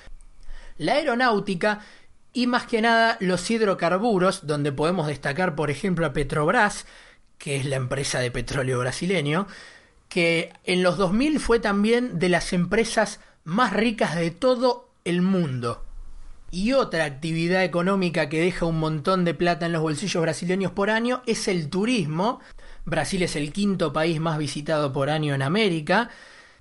la 0.78 0.94
aeronáutica 0.94 1.80
y 2.34 2.48
más 2.48 2.66
que 2.66 2.82
nada 2.82 3.18
los 3.20 3.50
hidrocarburos, 3.50 4.48
donde 4.48 4.72
podemos 4.72 5.08
destacar 5.08 5.56
por 5.56 5.70
ejemplo 5.70 6.06
a 6.06 6.14
Petrobras, 6.14 6.86
que 7.38 7.58
es 7.58 7.66
la 7.66 7.76
empresa 7.76 8.20
de 8.20 8.32
petróleo 8.32 8.80
brasileño, 8.80 9.48
que 10.08 10.54
en 10.64 10.84
los 10.84 10.98
2000 10.98 11.40
fue 11.40 11.60
también 11.60 12.20
de 12.20 12.30
las 12.30 12.54
empresas 12.54 13.20
más 13.44 13.74
ricas 13.74 14.16
de 14.16 14.32
todo 14.32 14.90
el 15.06 15.22
mundo. 15.22 15.84
Y 16.52 16.74
otra 16.74 17.06
actividad 17.06 17.64
económica 17.64 18.28
que 18.28 18.42
deja 18.42 18.66
un 18.66 18.78
montón 18.78 19.24
de 19.24 19.34
plata 19.34 19.66
en 19.66 19.72
los 19.72 19.82
bolsillos 19.82 20.22
brasileños 20.22 20.74
por 20.74 20.90
año 20.90 21.24
es 21.26 21.48
el 21.48 21.70
turismo. 21.70 22.42
Brasil 22.84 23.24
es 23.24 23.38
el 23.38 23.54
quinto 23.54 23.94
país 23.94 24.20
más 24.20 24.38
visitado 24.38 24.92
por 24.92 25.10
año 25.10 25.34
en 25.34 25.44
América. 25.44 26.10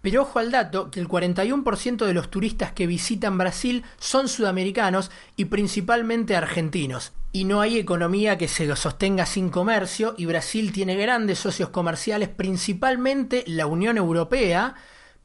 Pero 0.03 0.23
ojo 0.23 0.39
al 0.39 0.51
dato 0.51 0.91
que 0.91 1.01
el 1.01 1.09
41% 1.09 2.07
de 2.07 2.15
los 2.15 2.31
turistas 2.31 2.73
que 2.73 2.87
visitan 2.87 3.37
Brasil 3.37 3.85
son 3.99 4.29
sudamericanos 4.29 5.11
y 5.37 5.47
principalmente 5.47 6.37
argentinos. 6.37 7.13
Y 7.33 7.45
no 7.45 7.61
hay 7.61 7.79
economía 7.79 8.39
que 8.39 8.49
se 8.49 8.75
sostenga 8.75 9.27
sin 9.27 9.51
comercio 9.51 10.15
y 10.17 10.27
Brasil 10.27 10.73
tiene 10.73 10.97
grandes 10.97 11.39
socios 11.39 11.69
comerciales, 11.69 12.29
principalmente 12.29 13.45
la 13.47 13.67
Unión 13.67 13.99
Europea, 13.99 14.75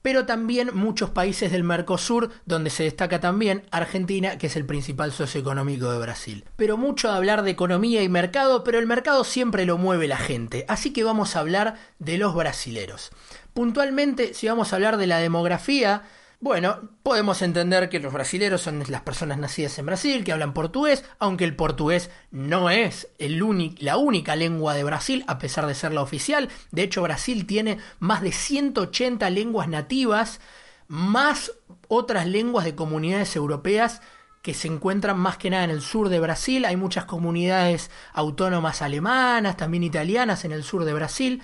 pero 0.06 0.28
también 0.28 0.70
muchos 0.76 1.10
países 1.10 1.52
del 1.52 1.64
Mercosur, 1.64 2.30
donde 2.46 2.70
se 2.70 2.84
destaca 2.84 3.20
también 3.20 3.64
Argentina, 3.72 4.38
que 4.38 4.46
es 4.46 4.56
el 4.56 4.64
principal 4.64 5.12
socio 5.12 5.42
económico 5.42 5.92
de 5.92 5.98
Brasil. 5.98 6.46
Pero 6.58 6.78
mucho 6.78 7.10
hablar 7.10 7.42
de 7.42 7.50
economía 7.50 8.04
y 8.04 8.10
mercado, 8.10 8.64
pero 8.64 8.78
el 8.78 8.86
mercado 8.86 9.24
siempre 9.24 9.66
lo 9.66 9.80
mueve 9.80 10.08
la 10.08 10.18
gente, 10.18 10.64
así 10.68 10.94
que 10.94 11.04
vamos 11.04 11.36
a 11.36 11.40
hablar 11.40 11.80
de 11.98 12.20
los 12.20 12.36
brasileros. 12.36 13.10
Puntualmente, 13.56 14.34
si 14.34 14.50
vamos 14.50 14.74
a 14.74 14.76
hablar 14.76 14.98
de 14.98 15.08
la 15.08 15.20
demografía, 15.20 16.04
bueno, 16.42 16.90
podemos 17.04 17.42
entender 17.42 17.88
que 17.88 18.02
los 18.02 18.12
brasileros 18.12 18.62
son 18.62 18.84
las 18.90 19.04
personas 19.04 19.38
nacidas 19.38 19.80
en 19.80 19.86
Brasil, 19.86 20.26
que 20.26 20.34
hablan 20.34 20.54
portugués, 20.54 21.06
aunque 21.20 21.46
el 21.46 21.56
portugués 21.56 22.12
no 22.32 22.70
es 22.70 23.08
la 23.18 23.96
única 23.96 24.36
lengua 24.36 24.74
de 24.74 24.84
Brasil, 24.84 25.24
a 25.28 25.40
pesar 25.40 25.68
de 25.68 25.74
ser 25.74 25.94
la 25.94 26.02
oficial. 26.02 26.50
De 26.72 26.84
hecho, 26.84 27.02
Brasil 27.02 27.46
tiene 27.46 27.78
más 28.00 28.22
de 28.22 28.34
180 28.34 29.30
lenguas 29.30 29.70
nativas, 29.70 30.42
más 30.90 31.54
otras 31.88 32.28
lenguas 32.28 32.66
de 32.66 32.76
comunidades 32.76 33.38
europeas 33.38 34.02
que 34.42 34.54
se 34.54 34.68
encuentran 34.68 35.18
más 35.18 35.38
que 35.38 35.50
nada 35.50 35.64
en 35.64 35.70
el 35.70 35.82
sur 35.82 36.10
de 36.10 36.20
Brasil. 36.20 36.66
Hay 36.66 36.76
muchas 36.76 37.06
comunidades 37.06 37.90
autónomas 38.12 38.82
alemanas, 38.82 39.56
también 39.56 39.86
italianas 39.86 40.44
en 40.44 40.52
el 40.52 40.66
sur 40.66 40.84
de 40.84 40.94
Brasil 40.94 41.42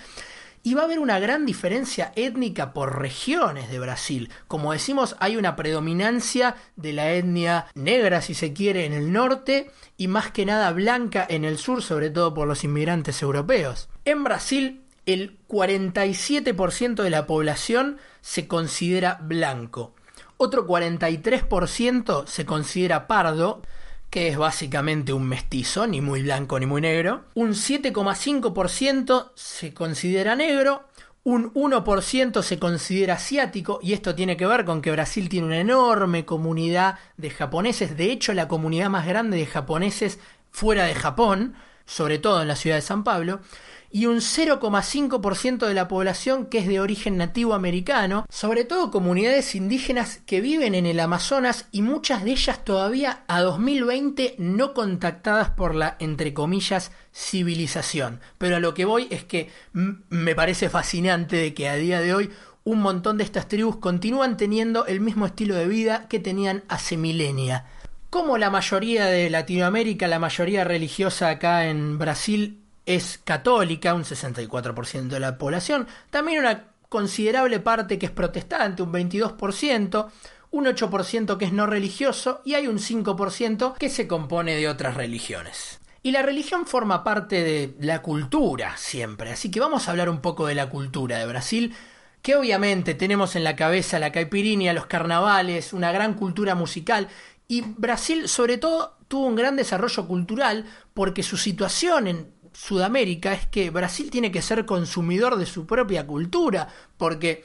y 0.62 0.74
va 0.74 0.82
a 0.82 0.84
haber 0.84 0.98
una 0.98 1.18
gran 1.18 1.44
diferencia 1.44 2.12
étnica 2.14 2.72
por 2.72 3.00
regiones 3.00 3.70
de 3.70 3.78
Brasil. 3.78 4.30
Como 4.48 4.72
decimos, 4.72 5.16
hay 5.18 5.36
una 5.36 5.56
predominancia 5.56 6.56
de 6.76 6.92
la 6.92 7.12
etnia 7.12 7.66
negra, 7.74 8.22
si 8.22 8.34
se 8.34 8.52
quiere, 8.52 8.86
en 8.86 8.92
el 8.92 9.12
norte 9.12 9.70
y 9.96 10.08
más 10.08 10.30
que 10.30 10.46
nada 10.46 10.70
blanca 10.72 11.26
en 11.28 11.44
el 11.44 11.58
sur, 11.58 11.82
sobre 11.82 12.10
todo 12.10 12.32
por 12.34 12.46
los 12.46 12.64
inmigrantes 12.64 13.22
europeos. 13.22 13.88
En 14.04 14.24
Brasil, 14.24 14.82
el 15.06 15.38
47% 15.48 17.02
de 17.02 17.10
la 17.10 17.26
población 17.26 17.98
se 18.20 18.46
considera 18.46 19.18
blanco. 19.20 19.94
Otro 20.36 20.66
43% 20.66 22.26
se 22.26 22.46
considera 22.46 23.06
pardo, 23.06 23.62
que 24.12 24.28
es 24.28 24.36
básicamente 24.36 25.14
un 25.14 25.26
mestizo, 25.26 25.86
ni 25.86 26.02
muy 26.02 26.22
blanco 26.22 26.60
ni 26.60 26.66
muy 26.66 26.82
negro. 26.82 27.24
Un 27.32 27.52
7,5% 27.52 29.32
se 29.34 29.72
considera 29.72 30.36
negro, 30.36 30.84
un 31.24 31.50
1% 31.54 32.42
se 32.42 32.58
considera 32.58 33.14
asiático 33.14 33.80
y 33.82 33.94
esto 33.94 34.14
tiene 34.14 34.36
que 34.36 34.46
ver 34.46 34.66
con 34.66 34.82
que 34.82 34.92
Brasil 34.92 35.30
tiene 35.30 35.46
una 35.46 35.60
enorme 35.60 36.26
comunidad 36.26 36.98
de 37.16 37.30
japoneses, 37.30 37.96
de 37.96 38.12
hecho 38.12 38.34
la 38.34 38.48
comunidad 38.48 38.90
más 38.90 39.06
grande 39.06 39.38
de 39.38 39.46
japoneses 39.46 40.18
fuera 40.50 40.84
de 40.84 40.94
Japón, 40.94 41.54
sobre 41.86 42.18
todo 42.18 42.42
en 42.42 42.48
la 42.48 42.56
ciudad 42.56 42.76
de 42.76 42.82
San 42.82 43.04
Pablo, 43.04 43.40
y 43.92 44.06
un 44.06 44.16
0,5% 44.16 45.66
de 45.66 45.74
la 45.74 45.86
población 45.86 46.46
que 46.46 46.58
es 46.58 46.66
de 46.66 46.80
origen 46.80 47.18
nativo 47.18 47.54
americano, 47.54 48.24
sobre 48.30 48.64
todo 48.64 48.90
comunidades 48.90 49.54
indígenas 49.54 50.20
que 50.24 50.40
viven 50.40 50.74
en 50.74 50.86
el 50.86 50.98
Amazonas 50.98 51.66
y 51.70 51.82
muchas 51.82 52.24
de 52.24 52.32
ellas 52.32 52.64
todavía 52.64 53.24
a 53.28 53.42
2020 53.42 54.36
no 54.38 54.72
contactadas 54.72 55.50
por 55.50 55.74
la, 55.74 55.96
entre 55.98 56.32
comillas, 56.32 56.90
civilización. 57.12 58.20
Pero 58.38 58.56
a 58.56 58.60
lo 58.60 58.72
que 58.72 58.86
voy 58.86 59.08
es 59.10 59.24
que 59.24 59.50
me 59.72 60.34
parece 60.34 60.70
fascinante 60.70 61.36
de 61.36 61.54
que 61.54 61.68
a 61.68 61.76
día 61.76 62.00
de 62.00 62.14
hoy 62.14 62.30
un 62.64 62.80
montón 62.80 63.18
de 63.18 63.24
estas 63.24 63.48
tribus 63.48 63.76
continúan 63.76 64.36
teniendo 64.36 64.86
el 64.86 65.00
mismo 65.00 65.26
estilo 65.26 65.54
de 65.54 65.66
vida 65.66 66.06
que 66.08 66.20
tenían 66.20 66.62
hace 66.68 66.96
milenia. 66.96 67.66
Como 68.08 68.38
la 68.38 68.50
mayoría 68.50 69.06
de 69.06 69.30
Latinoamérica, 69.30 70.06
la 70.06 70.18
mayoría 70.18 70.64
religiosa 70.64 71.28
acá 71.28 71.66
en 71.66 71.98
Brasil 71.98 72.61
es 72.86 73.20
católica, 73.22 73.94
un 73.94 74.04
64% 74.04 75.08
de 75.08 75.20
la 75.20 75.38
población, 75.38 75.86
también 76.10 76.40
una 76.40 76.68
considerable 76.88 77.60
parte 77.60 77.98
que 77.98 78.06
es 78.06 78.12
protestante, 78.12 78.82
un 78.82 78.92
22%, 78.92 80.10
un 80.50 80.64
8% 80.66 81.38
que 81.38 81.44
es 81.46 81.52
no 81.52 81.66
religioso 81.66 82.42
y 82.44 82.54
hay 82.54 82.66
un 82.66 82.78
5% 82.78 83.74
que 83.78 83.88
se 83.88 84.06
compone 84.06 84.54
de 84.56 84.68
otras 84.68 84.94
religiones. 84.94 85.80
Y 86.02 86.10
la 86.10 86.22
religión 86.22 86.66
forma 86.66 87.04
parte 87.04 87.42
de 87.42 87.74
la 87.80 88.02
cultura 88.02 88.76
siempre, 88.76 89.30
así 89.30 89.50
que 89.50 89.60
vamos 89.60 89.86
a 89.86 89.92
hablar 89.92 90.10
un 90.10 90.20
poco 90.20 90.46
de 90.46 90.54
la 90.54 90.68
cultura 90.68 91.18
de 91.18 91.26
Brasil, 91.26 91.74
que 92.20 92.36
obviamente 92.36 92.94
tenemos 92.94 93.36
en 93.36 93.44
la 93.44 93.56
cabeza 93.56 93.98
la 93.98 94.12
caipirinha, 94.12 94.72
los 94.72 94.86
carnavales, 94.86 95.72
una 95.72 95.92
gran 95.92 96.14
cultura 96.14 96.54
musical, 96.54 97.08
y 97.48 97.62
Brasil 97.62 98.28
sobre 98.28 98.58
todo 98.58 98.96
tuvo 99.08 99.26
un 99.26 99.36
gran 99.36 99.56
desarrollo 99.56 100.06
cultural 100.06 100.66
porque 100.92 101.22
su 101.22 101.36
situación 101.36 102.08
en 102.08 102.41
Sudamérica 102.54 103.32
es 103.32 103.46
que 103.46 103.70
Brasil 103.70 104.10
tiene 104.10 104.32
que 104.32 104.42
ser 104.42 104.64
consumidor 104.66 105.36
de 105.36 105.46
su 105.46 105.66
propia 105.66 106.06
cultura, 106.06 106.68
porque 106.96 107.44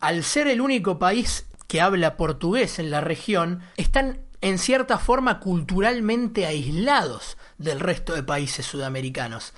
al 0.00 0.24
ser 0.24 0.48
el 0.48 0.60
único 0.60 0.98
país 0.98 1.46
que 1.66 1.80
habla 1.80 2.16
portugués 2.16 2.78
en 2.78 2.90
la 2.90 3.00
región, 3.00 3.62
están 3.76 4.20
en 4.40 4.58
cierta 4.58 4.98
forma 4.98 5.40
culturalmente 5.40 6.46
aislados 6.46 7.36
del 7.58 7.80
resto 7.80 8.14
de 8.14 8.22
países 8.22 8.66
sudamericanos. 8.66 9.52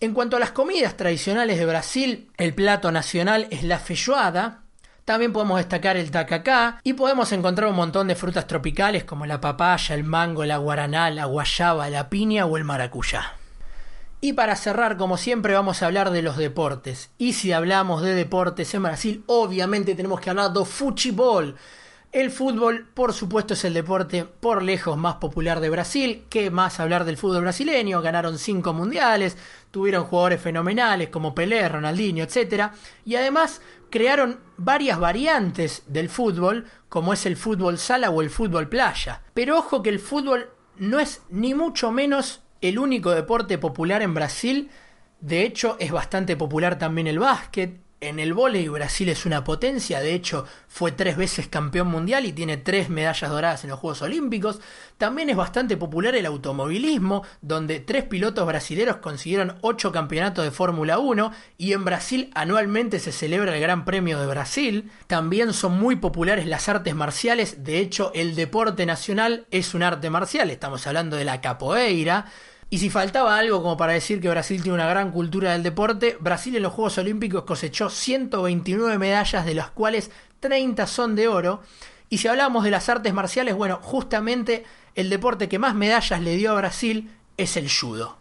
En 0.00 0.14
cuanto 0.14 0.36
a 0.36 0.40
las 0.40 0.52
comidas 0.52 0.96
tradicionales 0.96 1.58
de 1.58 1.66
Brasil, 1.66 2.30
el 2.38 2.54
plato 2.54 2.90
nacional 2.90 3.48
es 3.50 3.64
la 3.64 3.78
feijoada, 3.78 4.62
también 5.04 5.32
podemos 5.32 5.58
destacar 5.58 5.96
el 5.96 6.10
tacacá 6.10 6.80
y 6.84 6.92
podemos 6.94 7.32
encontrar 7.32 7.68
un 7.68 7.76
montón 7.76 8.06
de 8.08 8.14
frutas 8.14 8.46
tropicales 8.46 9.04
como 9.04 9.26
la 9.26 9.40
papaya, 9.40 9.94
el 9.94 10.04
mango, 10.04 10.44
la 10.44 10.58
guaraná, 10.58 11.10
la 11.10 11.24
guayaba, 11.24 11.90
la 11.90 12.08
piña 12.08 12.46
o 12.46 12.56
el 12.56 12.64
maracuyá. 12.64 13.39
Y 14.22 14.34
para 14.34 14.54
cerrar, 14.54 14.98
como 14.98 15.16
siempre, 15.16 15.54
vamos 15.54 15.82
a 15.82 15.86
hablar 15.86 16.10
de 16.10 16.20
los 16.20 16.36
deportes. 16.36 17.10
Y 17.16 17.32
si 17.32 17.52
hablamos 17.52 18.02
de 18.02 18.14
deportes 18.14 18.74
en 18.74 18.82
Brasil, 18.82 19.24
obviamente 19.26 19.94
tenemos 19.94 20.20
que 20.20 20.28
hablar 20.28 20.52
de 20.52 20.64
fútbol. 20.66 21.56
El 22.12 22.30
fútbol, 22.30 22.86
por 22.92 23.14
supuesto, 23.14 23.54
es 23.54 23.64
el 23.64 23.72
deporte 23.72 24.24
por 24.24 24.62
lejos 24.62 24.98
más 24.98 25.14
popular 25.14 25.60
de 25.60 25.70
Brasil. 25.70 26.24
¿Qué 26.28 26.50
más 26.50 26.80
hablar 26.80 27.04
del 27.04 27.16
fútbol 27.16 27.42
brasileño? 27.42 28.02
Ganaron 28.02 28.36
cinco 28.36 28.74
mundiales, 28.74 29.38
tuvieron 29.70 30.04
jugadores 30.04 30.42
fenomenales 30.42 31.08
como 31.08 31.34
Pelé, 31.34 31.66
Ronaldinho, 31.68 32.24
etc. 32.24 32.72
Y 33.06 33.14
además 33.14 33.62
crearon 33.88 34.40
varias 34.58 34.98
variantes 34.98 35.84
del 35.86 36.10
fútbol, 36.10 36.66
como 36.90 37.14
es 37.14 37.24
el 37.24 37.36
fútbol 37.36 37.78
sala 37.78 38.10
o 38.10 38.20
el 38.20 38.28
fútbol 38.28 38.68
playa. 38.68 39.22
Pero 39.32 39.56
ojo 39.56 39.82
que 39.82 39.90
el 39.90 39.98
fútbol 39.98 40.50
no 40.76 41.00
es 41.00 41.22
ni 41.30 41.54
mucho 41.54 41.90
menos 41.90 42.42
el 42.60 42.78
único 42.78 43.10
deporte 43.10 43.58
popular 43.58 44.02
en 44.02 44.14
Brasil. 44.14 44.70
De 45.20 45.44
hecho, 45.44 45.76
es 45.78 45.90
bastante 45.90 46.36
popular 46.36 46.78
también 46.78 47.06
el 47.06 47.18
básquet. 47.18 47.80
En 48.02 48.18
el 48.18 48.32
vóley 48.32 48.66
Brasil 48.68 49.10
es 49.10 49.26
una 49.26 49.44
potencia, 49.44 50.00
de 50.00 50.14
hecho 50.14 50.46
fue 50.68 50.90
tres 50.90 51.18
veces 51.18 51.48
campeón 51.48 51.88
mundial 51.88 52.24
y 52.24 52.32
tiene 52.32 52.56
tres 52.56 52.88
medallas 52.88 53.30
doradas 53.30 53.62
en 53.62 53.68
los 53.68 53.78
Juegos 53.78 54.00
Olímpicos. 54.00 54.58
También 54.96 55.28
es 55.28 55.36
bastante 55.36 55.76
popular 55.76 56.14
el 56.14 56.24
automovilismo, 56.24 57.26
donde 57.42 57.78
tres 57.78 58.04
pilotos 58.04 58.46
brasileños 58.46 58.96
consiguieron 58.96 59.58
ocho 59.60 59.92
campeonatos 59.92 60.46
de 60.46 60.50
Fórmula 60.50 60.98
1 60.98 61.30
y 61.58 61.74
en 61.74 61.84
Brasil 61.84 62.30
anualmente 62.34 63.00
se 63.00 63.12
celebra 63.12 63.54
el 63.54 63.60
Gran 63.60 63.84
Premio 63.84 64.18
de 64.18 64.28
Brasil. 64.28 64.90
También 65.06 65.52
son 65.52 65.78
muy 65.78 65.96
populares 65.96 66.46
las 66.46 66.70
artes 66.70 66.94
marciales, 66.94 67.64
de 67.64 67.80
hecho 67.80 68.12
el 68.14 68.34
deporte 68.34 68.86
nacional 68.86 69.44
es 69.50 69.74
un 69.74 69.82
arte 69.82 70.08
marcial, 70.08 70.50
estamos 70.50 70.86
hablando 70.86 71.16
de 71.16 71.26
la 71.26 71.42
capoeira. 71.42 72.24
Y 72.72 72.78
si 72.78 72.88
faltaba 72.88 73.36
algo 73.36 73.62
como 73.62 73.76
para 73.76 73.94
decir 73.94 74.20
que 74.20 74.28
Brasil 74.28 74.62
tiene 74.62 74.76
una 74.76 74.88
gran 74.88 75.10
cultura 75.10 75.52
del 75.52 75.64
deporte, 75.64 76.16
Brasil 76.20 76.54
en 76.54 76.62
los 76.62 76.72
Juegos 76.72 76.98
Olímpicos 76.98 77.42
cosechó 77.42 77.90
129 77.90 78.96
medallas, 78.96 79.44
de 79.44 79.54
las 79.54 79.70
cuales 79.70 80.12
30 80.38 80.86
son 80.86 81.16
de 81.16 81.26
oro. 81.26 81.62
Y 82.08 82.18
si 82.18 82.28
hablamos 82.28 82.62
de 82.62 82.70
las 82.70 82.88
artes 82.88 83.12
marciales, 83.12 83.56
bueno, 83.56 83.80
justamente 83.82 84.64
el 84.94 85.10
deporte 85.10 85.48
que 85.48 85.58
más 85.58 85.74
medallas 85.74 86.20
le 86.20 86.36
dio 86.36 86.52
a 86.52 86.56
Brasil 86.56 87.10
es 87.36 87.56
el 87.56 87.68
judo. 87.68 88.18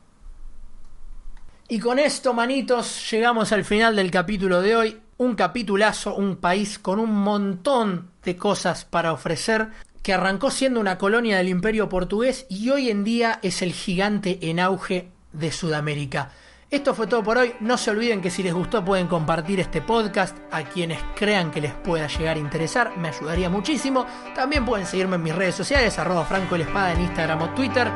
Y 1.67 1.79
con 1.79 1.99
esto, 1.99 2.33
manitos, 2.33 3.11
llegamos 3.11 3.51
al 3.51 3.63
final 3.63 3.95
del 3.95 4.09
capítulo 4.09 4.63
de 4.63 4.75
hoy. 4.75 5.01
Un 5.17 5.35
capitulazo, 5.35 6.15
un 6.15 6.37
país 6.37 6.79
con 6.79 6.99
un 6.99 7.13
montón 7.13 8.09
de 8.23 8.35
cosas 8.35 8.85
para 8.85 9.13
ofrecer 9.13 9.67
que 10.09 10.13
arrancó 10.13 10.49
siendo 10.49 10.79
una 10.79 10.97
colonia 10.97 11.37
del 11.37 11.49
imperio 11.49 11.87
portugués 11.87 12.47
y 12.49 12.71
hoy 12.71 12.89
en 12.89 13.03
día 13.03 13.37
es 13.43 13.61
el 13.61 13.73
gigante 13.73 14.39
en 14.41 14.59
auge 14.59 15.11
de 15.33 15.51
Sudamérica. 15.51 16.31
Esto 16.71 16.95
fue 16.95 17.05
todo 17.05 17.21
por 17.21 17.37
hoy. 17.37 17.53
No 17.59 17.77
se 17.77 17.91
olviden 17.91 18.19
que 18.19 18.31
si 18.31 18.41
les 18.41 18.55
gustó 18.55 18.83
pueden 18.83 19.05
compartir 19.05 19.59
este 19.59 19.83
podcast 19.83 20.35
a 20.49 20.63
quienes 20.63 20.99
crean 21.15 21.51
que 21.51 21.61
les 21.61 21.75
pueda 21.75 22.07
llegar 22.07 22.37
a 22.37 22.39
interesar. 22.39 22.97
Me 22.97 23.09
ayudaría 23.09 23.51
muchísimo. 23.51 24.07
También 24.33 24.65
pueden 24.65 24.87
seguirme 24.87 25.17
en 25.17 25.21
mis 25.21 25.35
redes 25.35 25.53
sociales, 25.53 25.99
arroba 25.99 26.25
Franco 26.25 26.55
en 26.55 27.01
Instagram 27.01 27.43
o 27.43 27.49
Twitter. 27.51 27.87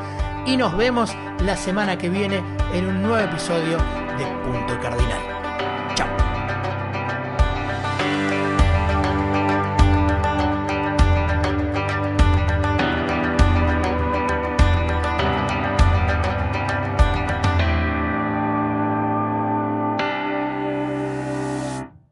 Y 0.45 0.56
nos 0.56 0.78
vemos 0.78 1.15
la 1.39 1.58
semana 1.58 1.97
que 1.97 2.10
viene 2.10 2.43
en 2.76 2.86
un 2.86 3.02
nuevo 3.02 3.28
episodio 3.28 3.80
de 4.19 4.26
Punto 4.43 4.80
Cardinal. 4.80 5.33